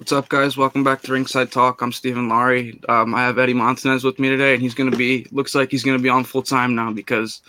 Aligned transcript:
What's 0.00 0.12
up, 0.12 0.30
guys? 0.30 0.56
Welcome 0.56 0.82
back 0.82 1.02
to 1.02 1.12
Ringside 1.12 1.52
Talk. 1.52 1.82
I'm 1.82 1.92
Stephen 1.92 2.26
Laurie. 2.26 2.80
Um, 2.88 3.14
I 3.14 3.20
have 3.20 3.38
Eddie 3.38 3.52
Montanez 3.52 4.02
with 4.02 4.18
me 4.18 4.30
today, 4.30 4.54
and 4.54 4.62
he's 4.62 4.72
going 4.72 4.90
to 4.90 4.96
be 4.96 5.26
looks 5.30 5.54
like 5.54 5.70
he's 5.70 5.84
going 5.84 5.98
to 5.98 6.02
be 6.02 6.08
on 6.08 6.24
full 6.24 6.42
time 6.42 6.74
now 6.74 6.90
because 6.90 7.42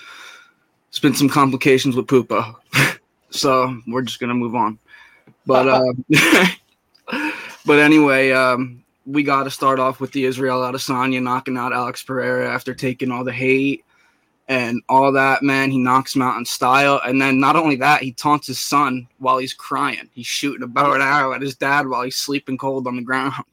it's 0.90 1.00
been 1.00 1.16
some 1.16 1.30
complications 1.30 1.96
with 1.96 2.08
Pupo. 2.08 2.54
so 3.30 3.80
we're 3.88 4.02
just 4.02 4.20
going 4.20 4.28
to 4.28 4.34
move 4.34 4.54
on. 4.54 4.78
But 5.46 5.70
uh, 5.70 5.94
but 7.66 7.80
anyway, 7.80 8.34
um, 8.34 8.84
we 9.06 9.24
got 9.24 9.44
to 9.44 9.50
start 9.50 9.80
off 9.80 10.02
with 10.02 10.12
the 10.12 10.26
Israel 10.26 10.60
Adesanya 10.60 11.24
knocking 11.24 11.56
out 11.56 11.72
Alex 11.72 12.04
Pereira 12.04 12.54
after 12.54 12.74
taking 12.74 13.12
all 13.12 13.24
the 13.24 13.32
hate 13.32 13.86
and 14.52 14.82
all 14.90 15.14
that, 15.14 15.44
man. 15.44 15.72
He 15.72 15.78
knocks 15.78 16.14
him 16.14 16.22
out 16.22 16.38
in 16.38 16.44
style. 16.44 17.00
And 17.06 17.22
then 17.22 17.40
not 17.40 17.56
only 17.56 17.78
that, 17.78 18.04
he 18.04 18.12
taunts 18.12 18.48
his 18.48 18.60
son 18.60 19.08
while 19.18 19.38
he's 19.38 19.54
crying. 19.54 20.10
He's 20.12 20.28
shooting 20.28 20.62
a 20.62 20.68
bow 20.68 20.92
and 20.92 21.02
arrow 21.02 21.32
at 21.32 21.42
his 21.42 21.56
dad 21.56 21.88
while 21.88 22.02
he's 22.02 22.18
sleeping 22.18 22.58
cold 22.58 22.86
on 22.86 22.98
the 22.98 23.02
ground. 23.02 23.46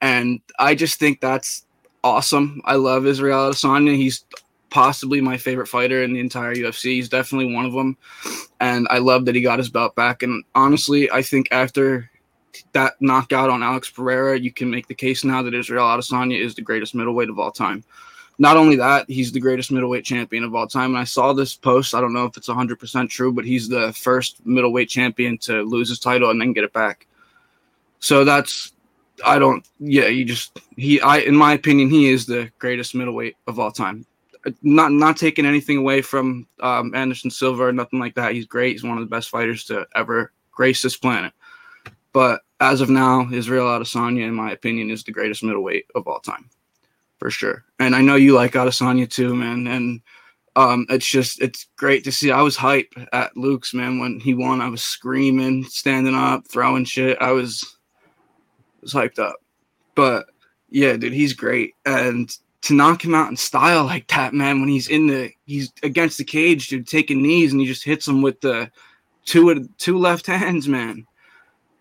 And 0.00 0.40
I 0.60 0.76
just 0.76 1.00
think 1.00 1.20
that's 1.20 1.66
awesome. 2.04 2.62
I 2.64 2.76
love 2.76 3.04
Israel 3.04 3.50
Adesanya. 3.50 3.96
He's 3.96 4.24
possibly 4.70 5.20
my 5.20 5.36
favorite 5.36 5.66
fighter 5.66 6.04
in 6.04 6.12
the 6.12 6.20
entire 6.20 6.54
UFC. 6.54 6.94
He's 6.94 7.08
definitely 7.08 7.52
one 7.52 7.66
of 7.66 7.72
them. 7.72 7.96
And 8.60 8.86
I 8.90 8.98
love 8.98 9.24
that 9.24 9.34
he 9.34 9.40
got 9.40 9.58
his 9.58 9.70
belt 9.70 9.96
back. 9.96 10.22
And 10.22 10.44
honestly, 10.54 11.10
I 11.10 11.22
think 11.22 11.48
after 11.50 12.08
that 12.74 12.94
knockout 13.00 13.50
on 13.50 13.64
Alex 13.64 13.90
Pereira, 13.90 14.38
you 14.38 14.52
can 14.52 14.70
make 14.70 14.86
the 14.86 14.94
case 14.94 15.24
now 15.24 15.42
that 15.42 15.52
Israel 15.52 15.86
Adesanya 15.86 16.40
is 16.40 16.54
the 16.54 16.62
greatest 16.62 16.94
middleweight 16.94 17.28
of 17.28 17.40
all 17.40 17.50
time 17.50 17.82
not 18.38 18.56
only 18.56 18.76
that, 18.76 19.08
he's 19.08 19.32
the 19.32 19.40
greatest 19.40 19.70
middleweight 19.70 20.04
champion 20.04 20.44
of 20.44 20.54
all 20.54 20.66
time. 20.66 20.90
And 20.90 20.98
I 20.98 21.04
saw 21.04 21.32
this 21.32 21.54
post. 21.54 21.94
I 21.94 22.00
don't 22.00 22.12
know 22.12 22.24
if 22.24 22.36
it's 22.36 22.48
100% 22.48 23.08
true, 23.08 23.32
but 23.32 23.44
he's 23.44 23.68
the 23.68 23.92
first 23.92 24.44
middleweight 24.46 24.88
champion 24.88 25.38
to 25.38 25.62
lose 25.62 25.88
his 25.88 25.98
title 25.98 26.30
and 26.30 26.40
then 26.40 26.52
get 26.52 26.64
it 26.64 26.72
back. 26.72 27.06
So 28.00 28.24
that's, 28.24 28.72
I 29.24 29.38
don't, 29.38 29.66
yeah, 29.78 30.08
he 30.08 30.24
just, 30.24 30.58
he, 30.76 31.00
I, 31.00 31.18
in 31.18 31.36
my 31.36 31.52
opinion, 31.52 31.90
he 31.90 32.08
is 32.08 32.26
the 32.26 32.50
greatest 32.58 32.94
middleweight 32.94 33.36
of 33.46 33.58
all 33.58 33.70
time. 33.70 34.06
Not, 34.62 34.90
not 34.90 35.16
taking 35.16 35.46
anything 35.46 35.78
away 35.78 36.02
from 36.02 36.48
um, 36.60 36.94
Anderson 36.96 37.30
Silva 37.30 37.64
or 37.64 37.72
nothing 37.72 38.00
like 38.00 38.16
that. 38.16 38.32
He's 38.32 38.46
great. 38.46 38.72
He's 38.72 38.82
one 38.82 38.98
of 38.98 39.04
the 39.04 39.14
best 39.14 39.28
fighters 39.28 39.64
to 39.66 39.86
ever 39.94 40.32
grace 40.50 40.82
this 40.82 40.96
planet. 40.96 41.32
But 42.12 42.40
as 42.58 42.80
of 42.80 42.90
now, 42.90 43.28
Israel 43.30 43.66
Adesanya, 43.66 44.26
in 44.26 44.34
my 44.34 44.50
opinion, 44.50 44.90
is 44.90 45.04
the 45.04 45.12
greatest 45.12 45.44
middleweight 45.44 45.86
of 45.94 46.08
all 46.08 46.18
time 46.18 46.50
for 47.22 47.30
sure. 47.30 47.64
And 47.78 47.94
I 47.94 48.00
know 48.00 48.16
you 48.16 48.34
like 48.34 48.54
Adesanya 48.54 49.08
too, 49.08 49.36
man. 49.36 49.68
And 49.68 50.00
um, 50.56 50.86
it's 50.90 51.06
just 51.06 51.40
it's 51.40 51.68
great 51.76 52.02
to 52.02 52.10
see. 52.10 52.32
I 52.32 52.42
was 52.42 52.56
hype 52.56 52.92
at 53.12 53.36
Luke's 53.36 53.72
man 53.72 54.00
when 54.00 54.18
he 54.18 54.34
won. 54.34 54.60
I 54.60 54.68
was 54.68 54.82
screaming, 54.82 55.62
standing 55.64 56.16
up, 56.16 56.48
throwing 56.48 56.84
shit. 56.84 57.16
I 57.20 57.30
was 57.30 57.76
was 58.80 58.92
hyped 58.92 59.20
up. 59.20 59.36
But 59.94 60.26
yeah, 60.68 60.96
dude, 60.96 61.12
he's 61.12 61.32
great. 61.32 61.74
And 61.86 62.28
to 62.62 62.74
knock 62.74 63.04
him 63.04 63.14
out 63.14 63.30
in 63.30 63.36
style 63.36 63.84
like 63.84 64.08
that, 64.08 64.34
man, 64.34 64.58
when 64.58 64.68
he's 64.68 64.88
in 64.88 65.06
the 65.06 65.30
he's 65.46 65.72
against 65.84 66.18
the 66.18 66.24
cage, 66.24 66.68
dude, 66.68 66.88
taking 66.88 67.22
knees 67.22 67.52
and 67.52 67.60
he 67.60 67.68
just 67.68 67.84
hits 67.84 68.08
him 68.08 68.20
with 68.20 68.40
the 68.40 68.68
two 69.26 69.68
two 69.78 69.96
left 69.96 70.26
hands, 70.26 70.66
man. 70.66 71.06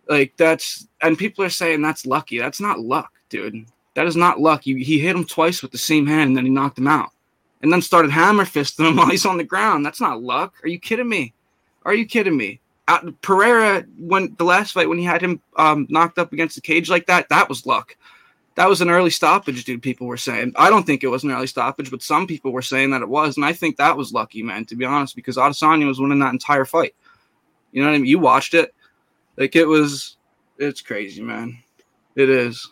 Like 0.07 0.37
that's 0.37 0.87
and 1.01 1.17
people 1.17 1.43
are 1.43 1.49
saying 1.49 1.81
that's 1.81 2.05
lucky. 2.05 2.37
That's 2.37 2.61
not 2.61 2.79
luck, 2.79 3.11
dude. 3.29 3.65
That 3.93 4.07
is 4.07 4.15
not 4.15 4.39
luck. 4.39 4.63
He, 4.63 4.83
he 4.83 4.99
hit 4.99 5.15
him 5.15 5.25
twice 5.25 5.61
with 5.61 5.71
the 5.71 5.77
same 5.77 6.07
hand 6.07 6.29
and 6.29 6.37
then 6.37 6.45
he 6.45 6.51
knocked 6.51 6.77
him 6.77 6.87
out. 6.87 7.09
And 7.61 7.71
then 7.71 7.81
started 7.81 8.11
hammer 8.11 8.45
fisting 8.45 8.87
him 8.87 8.95
while 8.97 9.09
he's 9.09 9.25
on 9.25 9.37
the 9.37 9.43
ground. 9.43 9.85
That's 9.85 10.01
not 10.01 10.21
luck. 10.21 10.55
Are 10.63 10.69
you 10.69 10.79
kidding 10.79 11.09
me? 11.09 11.33
Are 11.83 11.93
you 11.93 12.05
kidding 12.05 12.37
me? 12.37 12.59
Pereira, 13.21 13.85
when 13.97 14.35
the 14.37 14.43
last 14.43 14.71
fight, 14.71 14.89
when 14.89 14.97
he 14.97 15.03
had 15.03 15.21
him 15.21 15.41
um, 15.55 15.87
knocked 15.89 16.17
up 16.17 16.33
against 16.33 16.55
the 16.55 16.61
cage 16.61 16.89
like 16.89 17.07
that, 17.07 17.29
that 17.29 17.47
was 17.47 17.65
luck. 17.65 17.95
That 18.55 18.67
was 18.67 18.81
an 18.81 18.89
early 18.89 19.09
stoppage, 19.09 19.63
dude. 19.63 19.81
People 19.81 20.07
were 20.07 20.17
saying. 20.17 20.53
I 20.57 20.69
don't 20.69 20.85
think 20.85 21.03
it 21.03 21.07
was 21.07 21.23
an 21.23 21.31
early 21.31 21.47
stoppage, 21.47 21.89
but 21.89 22.03
some 22.03 22.27
people 22.27 22.51
were 22.51 22.61
saying 22.61 22.91
that 22.91 23.01
it 23.01 23.07
was, 23.07 23.37
and 23.37 23.45
I 23.45 23.53
think 23.53 23.77
that 23.77 23.95
was 23.95 24.11
lucky, 24.11 24.43
man. 24.43 24.65
To 24.65 24.75
be 24.75 24.83
honest, 24.83 25.15
because 25.15 25.37
Adesanya 25.37 25.87
was 25.87 26.01
winning 26.01 26.19
that 26.19 26.33
entire 26.33 26.65
fight. 26.65 26.93
You 27.71 27.81
know 27.81 27.87
what 27.87 27.95
I 27.95 27.99
mean? 27.99 28.07
You 28.07 28.19
watched 28.19 28.53
it, 28.53 28.73
like 29.37 29.55
it 29.55 29.65
was. 29.65 30.17
It's 30.57 30.81
crazy, 30.81 31.23
man. 31.23 31.63
It 32.15 32.29
is. 32.29 32.69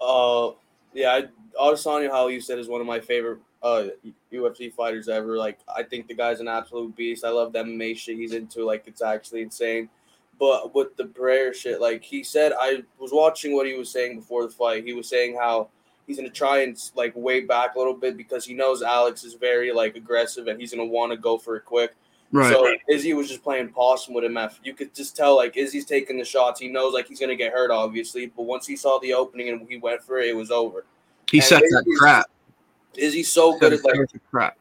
Uh, 0.00 0.50
yeah, 0.94 1.10
I, 1.10 1.24
Adesanya, 1.60 2.10
how 2.10 2.28
you 2.28 2.40
said, 2.40 2.58
is 2.58 2.68
one 2.68 2.80
of 2.80 2.86
my 2.86 3.00
favorite 3.00 3.40
uh 3.62 3.88
UFC 4.32 4.72
fighters 4.72 5.08
ever. 5.08 5.36
Like, 5.36 5.58
I 5.74 5.82
think 5.82 6.06
the 6.06 6.14
guy's 6.14 6.40
an 6.40 6.48
absolute 6.48 6.94
beast. 6.96 7.24
I 7.24 7.30
love 7.30 7.52
the 7.52 7.60
MMA 7.60 7.96
shit 7.96 8.16
he's 8.16 8.32
into. 8.32 8.64
Like, 8.64 8.84
it's 8.86 9.02
actually 9.02 9.42
insane. 9.42 9.88
But 10.38 10.74
with 10.74 10.96
the 10.96 11.06
prayer 11.06 11.52
shit, 11.52 11.80
like 11.80 12.04
he 12.04 12.22
said, 12.22 12.52
I 12.58 12.84
was 12.98 13.10
watching 13.12 13.54
what 13.54 13.66
he 13.66 13.74
was 13.74 13.90
saying 13.90 14.16
before 14.20 14.44
the 14.44 14.52
fight. 14.52 14.84
He 14.84 14.92
was 14.92 15.08
saying 15.08 15.36
how 15.36 15.68
he's 16.06 16.16
gonna 16.16 16.30
try 16.30 16.62
and 16.62 16.80
like 16.94 17.12
wait 17.16 17.48
back 17.48 17.74
a 17.74 17.78
little 17.78 17.94
bit 17.94 18.16
because 18.16 18.44
he 18.44 18.54
knows 18.54 18.82
Alex 18.82 19.24
is 19.24 19.34
very 19.34 19.72
like 19.72 19.96
aggressive 19.96 20.46
and 20.46 20.60
he's 20.60 20.72
gonna 20.72 20.84
want 20.84 21.12
to 21.12 21.18
go 21.18 21.38
for 21.38 21.56
it 21.56 21.64
quick. 21.64 21.94
Right. 22.30 22.52
So 22.52 22.74
Izzy 22.88 23.14
was 23.14 23.28
just 23.28 23.42
playing 23.42 23.70
possum 23.70 24.14
with 24.14 24.24
him. 24.24 24.36
After 24.36 24.60
you 24.62 24.74
could 24.74 24.94
just 24.94 25.16
tell 25.16 25.36
like 25.36 25.56
Izzy's 25.56 25.86
taking 25.86 26.18
the 26.18 26.24
shots. 26.24 26.60
He 26.60 26.68
knows 26.68 26.92
like 26.92 27.08
he's 27.08 27.20
gonna 27.20 27.36
get 27.36 27.52
hurt, 27.52 27.70
obviously. 27.70 28.26
But 28.26 28.42
once 28.42 28.66
he 28.66 28.76
saw 28.76 28.98
the 28.98 29.14
opening 29.14 29.48
and 29.48 29.66
he 29.68 29.78
went 29.78 30.02
for 30.02 30.18
it, 30.18 30.28
it 30.28 30.36
was 30.36 30.50
over. 30.50 30.84
He 31.30 31.38
and 31.38 31.46
set 31.46 31.62
that 31.62 31.96
trap. 31.98 32.26
Izzy 32.94 33.22
so 33.22 33.56
good 33.58 33.72
at 33.72 33.84
like 33.84 33.96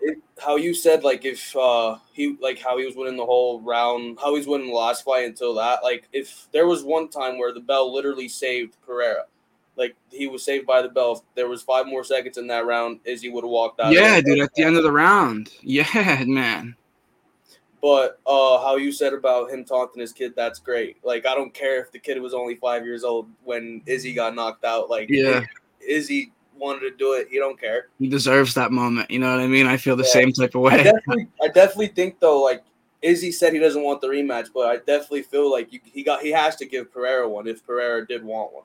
it, 0.01 0.17
how 0.39 0.57
you 0.57 0.73
said 0.73 1.03
like 1.03 1.25
if 1.25 1.55
uh 1.55 1.97
he 2.13 2.38
like 2.41 2.59
how 2.59 2.78
he 2.78 2.85
was 2.85 2.95
winning 2.95 3.17
the 3.17 3.25
whole 3.25 3.59
round, 3.61 4.17
how 4.22 4.35
he's 4.35 4.47
winning 4.47 4.67
the 4.67 4.73
last 4.73 5.03
fight 5.03 5.25
until 5.25 5.55
that. 5.55 5.84
Like 5.84 6.07
if 6.13 6.47
there 6.51 6.67
was 6.67 6.84
one 6.84 7.09
time 7.09 7.38
where 7.38 7.53
the 7.53 7.59
bell 7.59 7.94
literally 7.94 8.29
saved 8.29 8.78
Pereira. 8.85 9.25
Like 9.75 9.95
he 10.09 10.28
was 10.28 10.44
saved 10.44 10.66
by 10.66 10.81
the 10.81 10.89
bell. 10.89 11.13
If 11.13 11.22
there 11.35 11.47
was 11.47 11.61
five 11.61 11.85
more 11.85 12.03
seconds 12.03 12.38
in 12.38 12.47
that 12.47 12.66
round, 12.66 12.99
Izzy 13.05 13.29
would 13.29 13.44
have 13.44 13.51
walked 13.51 13.79
out. 13.79 13.94
Yeah, 13.94 14.19
dude, 14.22 14.39
at 14.39 14.53
the 14.55 14.63
end 14.63 14.75
of 14.75 14.84
the 14.84 14.91
round. 14.91 15.51
Yeah, 15.61 16.23
man. 16.25 16.75
But 17.82 18.20
uh, 18.26 18.60
how 18.64 18.76
you 18.78 18.92
said 18.92 19.14
about 19.14 19.52
him 19.52 19.64
taunting 19.64 20.02
his 20.02 20.12
kid, 20.12 20.34
that's 20.36 20.60
great. 20.60 20.98
Like 21.04 21.26
I 21.26 21.36
don't 21.36 21.54
care 21.54 21.80
if 21.82 21.92
the 21.92 22.00
kid 22.00 22.20
was 22.22 22.34
only 22.34 22.56
five 22.56 22.86
years 22.86 23.04
old 23.04 23.30
when 23.44 23.82
Izzy 23.86 24.14
got 24.14 24.34
knocked 24.34 24.66
out. 24.66 24.90
Like 24.90 25.10
yeah, 25.10 25.42
Izzy 25.80 26.32
wanted 26.58 26.82
to 26.82 26.92
do 26.92 27.14
it. 27.14 27.28
He 27.30 27.38
don't 27.38 27.60
care. 27.60 27.90
He 28.00 28.08
deserves 28.08 28.54
that 28.56 28.72
moment. 28.72 29.12
You 29.12 29.20
know 29.20 29.32
what 29.32 29.42
I 29.42 29.48
mean? 29.48 29.68
I 29.68 29.78
feel 29.78 29.96
the 29.96 30.04
yeah. 30.04 30.10
same 30.10 30.32
type 30.32 30.56
of 30.56 30.62
way. 30.62 30.74
I 30.74 30.84
definitely, 30.84 31.28
I 31.42 31.48
definitely 31.50 31.88
think 31.90 32.20
though, 32.20 32.42
like 32.42 32.64
Izzy 33.02 33.32
said, 33.32 33.54
he 33.54 33.60
doesn't 33.60 33.84
want 33.84 34.02
the 34.02 34.08
rematch, 34.08 34.48
but 34.54 34.68
I 34.68 34.78
definitely 34.78 35.22
feel 35.24 35.52
like 35.52 35.72
you, 35.72 35.80
he 35.84 36.04
got 36.04 36.22
he 36.22 36.32
has 36.32 36.56
to 36.58 36.66
give 36.66 36.92
Pereira 36.92 37.30
one 37.30 37.48
if 37.48 37.66
Pereira 37.66 38.08
did 38.08 38.24
want 38.24 38.54
one. 38.54 38.64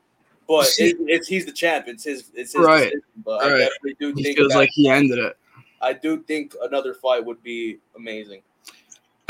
But 0.48 0.68
it, 0.78 0.96
it's 1.00 1.28
he's 1.28 1.46
the 1.46 1.52
champ. 1.52 1.86
It's 1.86 2.04
his. 2.04 2.30
It's 2.34 2.52
his 2.52 2.64
right. 2.64 2.84
Decision, 2.84 3.02
but 3.24 3.42
right. 3.42 3.52
I 3.52 3.58
definitely 3.58 3.96
do 4.00 4.12
he 4.16 4.22
think 4.22 4.38
feels 4.38 4.54
like 4.54 4.70
he 4.72 4.88
ended 4.88 5.18
it. 5.18 5.36
I 5.80 5.92
do 5.92 6.22
think 6.22 6.54
another 6.62 6.94
fight 6.94 7.24
would 7.24 7.42
be 7.42 7.78
amazing. 7.96 8.42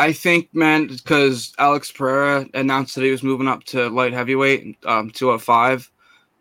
I 0.03 0.13
think, 0.13 0.53
man, 0.53 0.89
because 0.89 1.53
Alex 1.61 1.93
Pereira 1.93 2.45
announced 2.55 2.97
that 2.97 3.05
he 3.05 3.13
was 3.13 3.23
moving 3.23 3.47
up 3.47 3.63
to 3.67 3.89
light 3.89 4.13
heavyweight, 4.13 4.77
um, 4.85 5.13
205. 5.13 5.89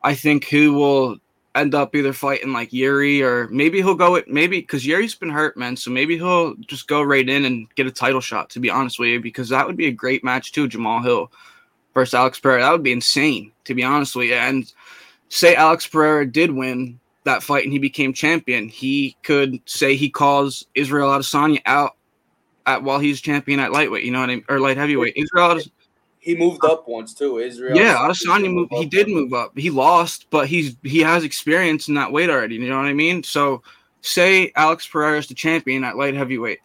I 0.01 0.15
think 0.15 0.45
he 0.45 0.67
will 0.67 1.17
end 1.53 1.75
up 1.75 1.95
either 1.95 2.11
fighting 2.11 2.53
like 2.53 2.73
Yuri 2.73 3.21
or 3.21 3.47
maybe 3.49 3.77
he'll 3.77 3.93
go 3.93 4.15
it 4.15 4.27
maybe 4.27 4.61
because 4.61 4.83
Yuri's 4.83 5.13
been 5.13 5.29
hurt, 5.29 5.57
man. 5.57 5.77
So 5.77 5.91
maybe 5.91 6.17
he'll 6.17 6.55
just 6.55 6.87
go 6.87 7.03
right 7.03 7.29
in 7.29 7.45
and 7.45 7.67
get 7.75 7.85
a 7.85 7.91
title 7.91 8.19
shot, 8.19 8.49
to 8.49 8.59
be 8.59 8.71
honest 8.71 8.97
with 8.97 9.09
you, 9.09 9.21
because 9.21 9.49
that 9.49 9.67
would 9.67 9.77
be 9.77 9.85
a 9.85 9.91
great 9.91 10.23
match 10.23 10.53
too. 10.53 10.67
Jamahal 10.67 11.03
Hill 11.03 11.31
versus 11.93 12.15
Alex 12.15 12.39
Pereira. 12.39 12.63
That 12.63 12.71
would 12.71 12.81
be 12.81 12.93
insane, 12.93 13.51
to 13.65 13.75
be 13.75 13.83
honest 13.83 14.15
with 14.15 14.29
you. 14.29 14.35
And 14.37 14.73
say 15.29 15.53
Alex 15.53 15.85
Pereira 15.85 16.25
did 16.25 16.49
win 16.49 16.99
that 17.25 17.43
fight 17.43 17.65
and 17.65 17.71
he 17.71 17.77
became 17.77 18.11
champion, 18.11 18.69
he 18.69 19.15
could 19.21 19.59
say 19.67 19.95
he 19.95 20.09
calls 20.09 20.65
Israel 20.73 21.09
Adesanya 21.09 21.61
out 21.67 21.95
at 22.71 22.83
while 22.83 22.99
he's 22.99 23.21
champion 23.21 23.59
at 23.59 23.71
lightweight. 23.71 24.03
You 24.03 24.11
know 24.11 24.19
what 24.19 24.29
I 24.29 24.35
mean? 24.35 24.45
Or 24.49 24.59
light 24.59 24.77
heavyweight. 24.77 25.13
Israel. 25.15 25.59
He 26.19 26.35
moved 26.35 26.63
up 26.63 26.87
once 26.87 27.13
too. 27.13 27.39
Israel. 27.39 27.75
Yeah, 27.75 27.95
Adesanya 27.95 28.53
moved. 28.53 28.71
He 28.73 28.85
did 28.85 29.07
move 29.07 29.33
up. 29.33 29.57
He 29.57 29.69
lost, 29.69 30.27
but 30.29 30.47
he's 30.47 30.75
he 30.83 30.99
has 30.99 31.23
experience 31.23 31.87
in 31.87 31.95
that 31.95 32.11
weight 32.11 32.29
already. 32.29 32.55
You 32.55 32.69
know 32.69 32.77
what 32.77 32.85
I 32.85 32.93
mean? 32.93 33.23
So, 33.23 33.63
say 34.01 34.51
Alex 34.55 34.87
Pereira 34.87 35.17
is 35.17 35.27
the 35.27 35.33
champion 35.33 35.83
at 35.83 35.97
light 35.97 36.13
heavyweight. 36.13 36.59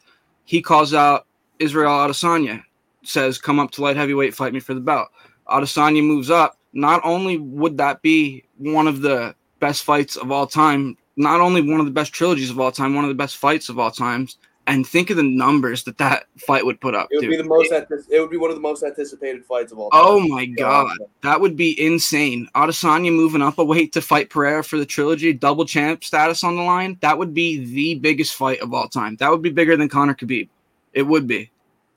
He 0.45 0.61
calls 0.61 0.93
out 0.93 1.27
Israel 1.59 1.91
Adesanya, 1.91 2.63
says, 3.03 3.39
"Come 3.39 3.59
up 3.59 3.71
to 3.73 3.83
light 3.83 3.97
heavyweight, 3.97 4.35
fight 4.35 4.53
me 4.53 4.61
for 4.61 4.75
the 4.75 4.81
belt." 4.81 5.09
Adesanya 5.49 6.05
moves 6.07 6.31
up. 6.31 6.59
Not 6.75 7.01
only 7.03 7.39
would 7.39 7.79
that 7.79 8.03
be 8.03 8.45
one 8.59 8.87
of 8.87 9.01
the 9.01 9.35
best 9.61 9.85
fights 9.85 10.17
of 10.17 10.31
all 10.31 10.47
time, 10.47 10.99
not 11.17 11.41
only 11.41 11.63
one 11.63 11.81
of 11.81 11.87
the 11.87 11.93
best 11.93 12.13
trilogies 12.13 12.51
of 12.51 12.61
all 12.61 12.73
time, 12.73 12.95
one 12.95 13.05
of 13.05 13.09
the 13.09 13.15
best 13.15 13.39
fights 13.39 13.71
of 13.71 13.79
all 13.79 13.91
times, 13.91 14.37
and 14.67 14.87
think 14.87 15.11
of 15.11 15.17
the 15.17 15.23
numbers 15.23 15.85
that 15.85 15.99
that 15.99 16.27
fight 16.39 16.65
would 16.65 16.81
put 16.81 16.95
up. 16.95 17.09
It 17.11 17.17
would 17.17 17.23
dude. 17.23 17.31
be 17.31 17.37
the 17.37 17.45
most. 17.45 17.73
It 17.73 18.21
would 18.21 18.31
be 18.31 18.37
one 18.37 18.51
of 18.51 18.57
the 18.57 18.63
most 18.63 18.83
anticipated 18.83 19.45
fights 19.45 19.73
of 19.73 19.79
all 19.79 19.91
time. 19.91 20.01
Oh 20.03 20.27
my 20.27 20.47
god, 20.47 20.97
that 21.23 21.41
would 21.41 21.57
be 21.57 21.81
insane. 21.81 22.49
Adesanya 22.55 23.15
moving 23.15 23.43
up 23.43 23.59
a 23.59 23.65
weight 23.65 23.93
to 23.93 24.03
fight 24.03 24.31
Pereira 24.31 24.65
for 24.65 24.79
the 24.79 24.87
trilogy, 24.87 25.33
double 25.33 25.65
champ 25.65 26.03
status 26.03 26.43
on 26.43 26.57
the 26.57 26.63
line. 26.63 26.99
That 27.01 27.19
would 27.19 27.33
be 27.33 27.65
the 27.65 27.95
biggest 27.97 28.35
fight 28.35 28.61
of 28.61 28.75
all 28.75 28.89
time. 28.89 29.17
That 29.17 29.31
would 29.31 29.43
be 29.43 29.51
bigger 29.51 29.77
than 29.77 29.89
Conor 29.89 30.15
Khabib. 30.15 30.49
It 30.93 31.03
would 31.03 31.27
be. 31.27 31.51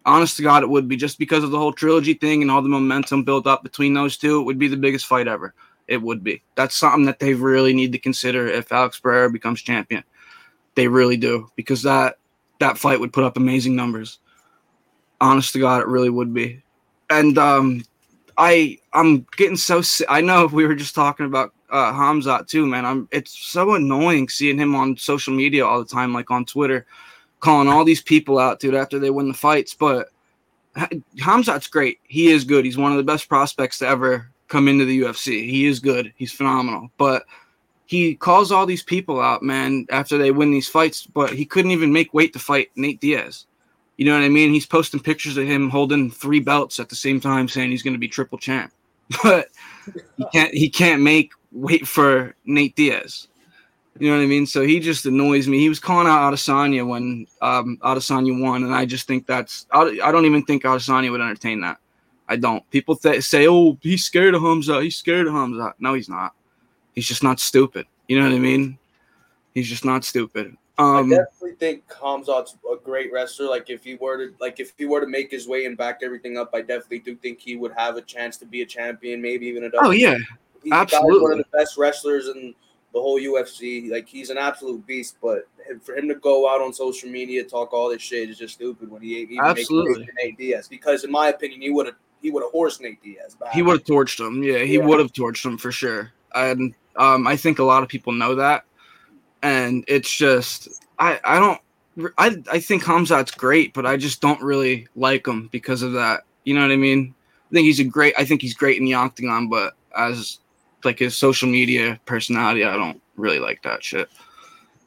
Honest 0.06 0.38
to 0.38 0.44
God, 0.44 0.64
it 0.64 0.70
would 0.70 0.88
be 0.88 0.96
just 0.96 1.20
because 1.20 1.44
of 1.44 1.52
the 1.52 1.60
whole 1.60 1.74
trilogy 1.74 2.14
thing 2.14 2.42
and 2.42 2.50
all 2.50 2.62
the 2.62 2.70
momentum 2.70 3.24
built 3.24 3.46
up 3.46 3.64
between 3.64 3.94
those 3.94 4.18
two. 4.18 4.40
It 4.40 4.44
would 4.44 4.58
be 4.58 4.68
the 4.68 4.78
biggest 4.78 5.06
fight 5.06 5.28
ever. 5.28 5.54
It 5.88 6.02
would 6.02 6.24
be. 6.24 6.42
That's 6.56 6.76
something 6.76 7.06
that 7.06 7.20
they 7.20 7.34
really 7.34 7.74
need 7.74 7.92
to 7.92 8.00
consider 8.00 8.48
if 8.48 8.72
Alex 8.72 9.00
Pereira 9.00 9.30
becomes 9.30 9.62
champion. 9.62 10.04
They 10.76 10.88
really 10.88 11.18
do 11.18 11.50
because 11.56 11.84
that 11.84 12.18
that 12.60 12.78
fight 12.78 13.00
would 13.00 13.14
put 13.14 13.24
up 13.24 13.38
amazing 13.38 13.76
numbers. 13.76 14.20
Honest 15.22 15.54
to 15.54 15.60
God, 15.60 15.82
it 15.82 15.88
really 15.88 16.10
would 16.10 16.34
be. 16.34 16.62
And 17.10 17.38
um, 17.38 17.84
I 18.38 18.78
I'm 18.94 19.26
getting 19.36 19.58
so 19.58 19.82
I 20.08 20.22
know 20.22 20.46
we 20.46 20.66
were 20.66 20.76
just 20.76 20.96
talking 20.96 21.26
about 21.26 21.54
uh, 21.70 21.92
Hamzat 21.92 22.48
too, 22.48 22.66
man. 22.66 22.86
I'm 22.86 23.08
it's 23.12 23.38
so 23.38 23.76
annoying 23.76 24.30
seeing 24.30 24.58
him 24.58 24.76
on 24.76 24.98
social 24.98 25.34
media 25.34 25.66
all 25.66 25.80
the 25.80 25.90
time, 25.90 26.14
like 26.14 26.32
on 26.32 26.46
Twitter, 26.46 26.86
calling 27.40 27.68
all 27.68 27.84
these 27.84 28.02
people 28.02 28.40
out, 28.40 28.60
dude, 28.60 28.76
after 28.76 29.00
they 29.00 29.10
win 29.10 29.28
the 29.28 29.34
fights. 29.34 29.74
But 29.74 30.10
Hamzat's 30.76 31.68
great. 31.68 32.00
He 32.04 32.30
is 32.30 32.44
good. 32.44 32.66
He's 32.66 32.78
one 32.78 32.92
of 32.92 32.98
the 32.98 33.04
best 33.04 33.28
prospects 33.28 33.80
to 33.80 33.88
ever 33.88 34.32
come 34.48 34.68
into 34.68 34.86
the 34.86 35.02
UFC. 35.02 35.50
He 35.50 35.66
is 35.66 35.80
good. 35.80 36.14
He's 36.16 36.32
phenomenal. 36.32 36.90
But 36.98 37.24
he 37.90 38.14
calls 38.14 38.52
all 38.52 38.68
these 38.68 38.84
people 38.84 39.20
out, 39.20 39.42
man, 39.42 39.88
after 39.90 40.16
they 40.16 40.30
win 40.30 40.52
these 40.52 40.68
fights. 40.68 41.08
But 41.08 41.34
he 41.34 41.44
couldn't 41.44 41.72
even 41.72 41.92
make 41.92 42.14
weight 42.14 42.34
to 42.34 42.40
fight 42.40 42.70
Nate 42.76 43.02
Diaz. 43.02 43.48
You 43.98 44.06
know 44.06 44.14
what 44.14 44.22
I 44.22 44.30
mean? 44.30 44.54
He's 44.54 44.68
posting 44.68 45.00
pictures 45.00 45.38
of 45.38 45.48
him 45.48 45.72
holding 45.72 46.12
three 46.12 46.40
belts 46.40 46.80
at 46.80 46.90
the 46.90 46.96
same 46.96 47.20
time, 47.20 47.48
saying 47.48 47.72
he's 47.72 47.82
going 47.82 47.96
to 47.96 48.00
be 48.00 48.08
triple 48.08 48.38
champ. 48.38 48.72
But 49.24 49.48
he 50.18 50.26
can't. 50.32 50.54
He 50.54 50.70
can't 50.70 51.02
make 51.02 51.32
weight 51.52 51.88
for 51.88 52.36
Nate 52.46 52.76
Diaz. 52.76 53.28
You 53.98 54.12
know 54.12 54.18
what 54.18 54.24
I 54.24 54.28
mean? 54.28 54.46
So 54.46 54.62
he 54.62 54.80
just 54.80 55.08
annoys 55.08 55.48
me. 55.48 55.58
He 55.58 55.68
was 55.68 55.80
calling 55.80 56.06
out 56.06 56.32
Adesanya 56.32 56.88
when 56.88 57.26
um, 57.42 57.80
Adesanya 57.82 58.40
won, 58.40 58.64
and 58.64 58.76
I 58.76 58.86
just 58.86 59.08
think 59.08 59.26
that's. 59.26 59.66
I 59.72 60.12
don't 60.12 60.26
even 60.26 60.44
think 60.46 60.62
Adesanya 60.62 61.10
would 61.10 61.22
entertain 61.22 61.62
that. 61.62 61.80
I 62.28 62.36
don't. 62.36 62.70
People 62.70 62.98
th- 62.98 63.24
say, 63.24 63.48
"Oh, 63.48 63.80
he's 63.82 64.06
scared 64.06 64.36
of 64.36 64.44
Hamza. 64.44 64.80
He's 64.80 64.96
scared 64.96 65.26
of 65.26 65.34
Hamza." 65.34 65.74
No, 65.80 65.96
he's 65.96 66.08
not. 66.08 66.36
He's 66.96 67.08
just 67.08 67.24
not 67.24 67.40
stupid. 67.40 67.86
You 68.08 68.20
know 68.20 68.28
what 68.28 68.36
I 68.36 68.40
mean? 68.40 68.78
He's 69.54 69.68
just 69.68 69.86
not 69.86 70.04
stupid. 70.04 70.58
Um, 70.80 71.12
I 71.12 71.18
definitely 71.18 71.56
think 71.60 71.88
Hamzat's 71.90 72.56
a 72.72 72.78
great 72.78 73.12
wrestler. 73.12 73.50
Like 73.50 73.70
if 73.70 73.84
he 73.84 73.96
were 73.96 74.18
to 74.18 74.34
like 74.40 74.62
if 74.62 74.74
he 74.78 74.86
were 74.86 75.02
to 75.02 75.08
make 75.08 75.30
his 75.30 75.48
way 75.48 75.66
and 75.66 75.78
back 75.78 76.00
everything 76.02 76.38
up, 76.38 76.52
I 76.54 76.62
definitely 76.62 77.00
do 77.00 77.16
think 77.18 77.40
he 77.42 77.58
would 77.58 77.74
have 77.74 77.98
a 77.98 78.02
chance 78.02 78.38
to 78.38 78.46
be 78.46 78.62
a 78.62 78.66
champion, 78.66 79.22
maybe 79.22 79.46
even 79.48 79.66
a. 79.66 79.70
Oh 79.82 79.92
yeah, 79.92 80.18
he's 80.64 80.72
absolutely 80.72 81.20
one 81.20 81.32
of 81.34 81.38
the 81.40 81.58
best 81.58 81.78
wrestlers 81.78 82.30
in 82.30 82.56
the 82.94 83.00
whole 83.00 83.20
UFC. 83.20 83.92
Like 83.92 84.08
he's 84.08 84.30
an 84.30 84.38
absolute 84.38 84.86
beast, 84.88 85.18
but 85.22 85.50
for 85.82 85.98
him 85.98 86.08
to 86.08 86.16
go 86.16 86.50
out 86.50 86.62
on 86.62 86.72
social 86.72 87.10
media 87.10 87.44
talk 87.44 87.74
all 87.74 87.90
this 87.90 88.02
shit 88.02 88.30
is 88.30 88.38
just 88.38 88.54
stupid 88.54 88.90
when 88.90 89.02
he 89.02 89.18
even 89.18 89.40
absolutely 89.40 90.08
Nate 90.24 90.38
Diaz. 90.38 90.70
Because 90.70 91.04
in 91.04 91.12
my 91.12 91.28
opinion, 91.28 91.62
he 91.62 91.72
would 91.72 91.88
have 91.88 91.96
he 92.22 92.32
would 92.32 92.44
have 92.44 92.52
horsed 92.54 92.80
Nate 92.80 93.04
Diaz. 93.04 93.36
Back. 93.36 93.52
He 93.52 93.62
would 93.62 93.80
have 93.80 93.86
torched 93.86 94.26
him. 94.26 94.42
Yeah, 94.44 94.60
he 94.60 94.78
yeah. 94.78 94.86
would 94.86 95.00
have 95.00 95.12
torched 95.12 95.46
him 95.46 95.58
for 95.58 95.74
sure. 95.74 96.14
And 96.36 96.74
um, 96.96 97.28
I 97.28 97.36
think 97.36 97.60
a 97.60 97.64
lot 97.64 97.84
of 97.84 97.90
people 97.90 98.14
know 98.14 98.36
that, 98.36 98.66
and 99.42 99.84
it's 99.88 100.16
just 100.16 100.70
I 100.98 101.20
I 101.24 101.40
don't. 101.40 101.62
I, 102.18 102.38
I 102.50 102.60
think 102.60 102.84
Hamzat's 102.84 103.32
great, 103.32 103.74
but 103.74 103.86
I 103.86 103.98
just 103.98 104.22
don't 104.22 104.42
really 104.42 104.88
like 104.96 105.28
him 105.28 105.50
because 105.52 105.82
of 105.82 105.94
that. 105.94 106.22
You 106.46 106.54
know 106.54 106.62
what 106.62 106.72
I 106.72 106.78
mean? 106.78 107.14
I 107.52 107.56
think 107.56 107.66
he's 107.66 107.80
a 107.80 107.84
great. 107.84 108.14
I 108.18 108.26
think 108.26 108.42
he's 108.42 108.54
great 108.54 108.78
in 108.78 108.86
the 108.86 108.94
octagon, 108.94 109.50
but 109.50 109.74
as 109.98 110.40
like 110.84 111.00
his 111.00 111.18
social 111.18 111.50
media 111.50 112.00
personality. 112.06 112.64
I 112.64 112.76
don't 112.76 113.02
really 113.16 113.40
like 113.40 113.62
that 113.64 113.84
shit. 113.84 114.10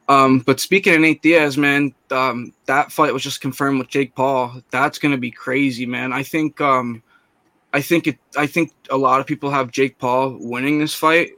Um, 0.08 0.40
but 0.40 0.60
speaking 0.60 0.94
of 0.94 1.00
Nate 1.00 1.22
Diaz, 1.22 1.56
man, 1.56 1.94
um, 2.10 2.52
that 2.66 2.92
fight 2.92 3.12
was 3.12 3.22
just 3.22 3.40
confirmed 3.40 3.78
with 3.78 3.88
Jake 3.88 4.14
Paul. 4.14 4.60
That's 4.70 4.98
gonna 4.98 5.18
be 5.18 5.30
crazy, 5.30 5.86
man. 5.86 6.12
I 6.12 6.22
think 6.22 6.60
um, 6.60 7.02
I 7.72 7.80
think 7.80 8.06
it 8.06 8.18
I 8.36 8.46
think 8.46 8.72
a 8.90 8.96
lot 8.96 9.20
of 9.20 9.26
people 9.26 9.50
have 9.50 9.70
Jake 9.70 9.98
Paul 9.98 10.36
winning 10.38 10.78
this 10.78 10.94
fight 10.94 11.30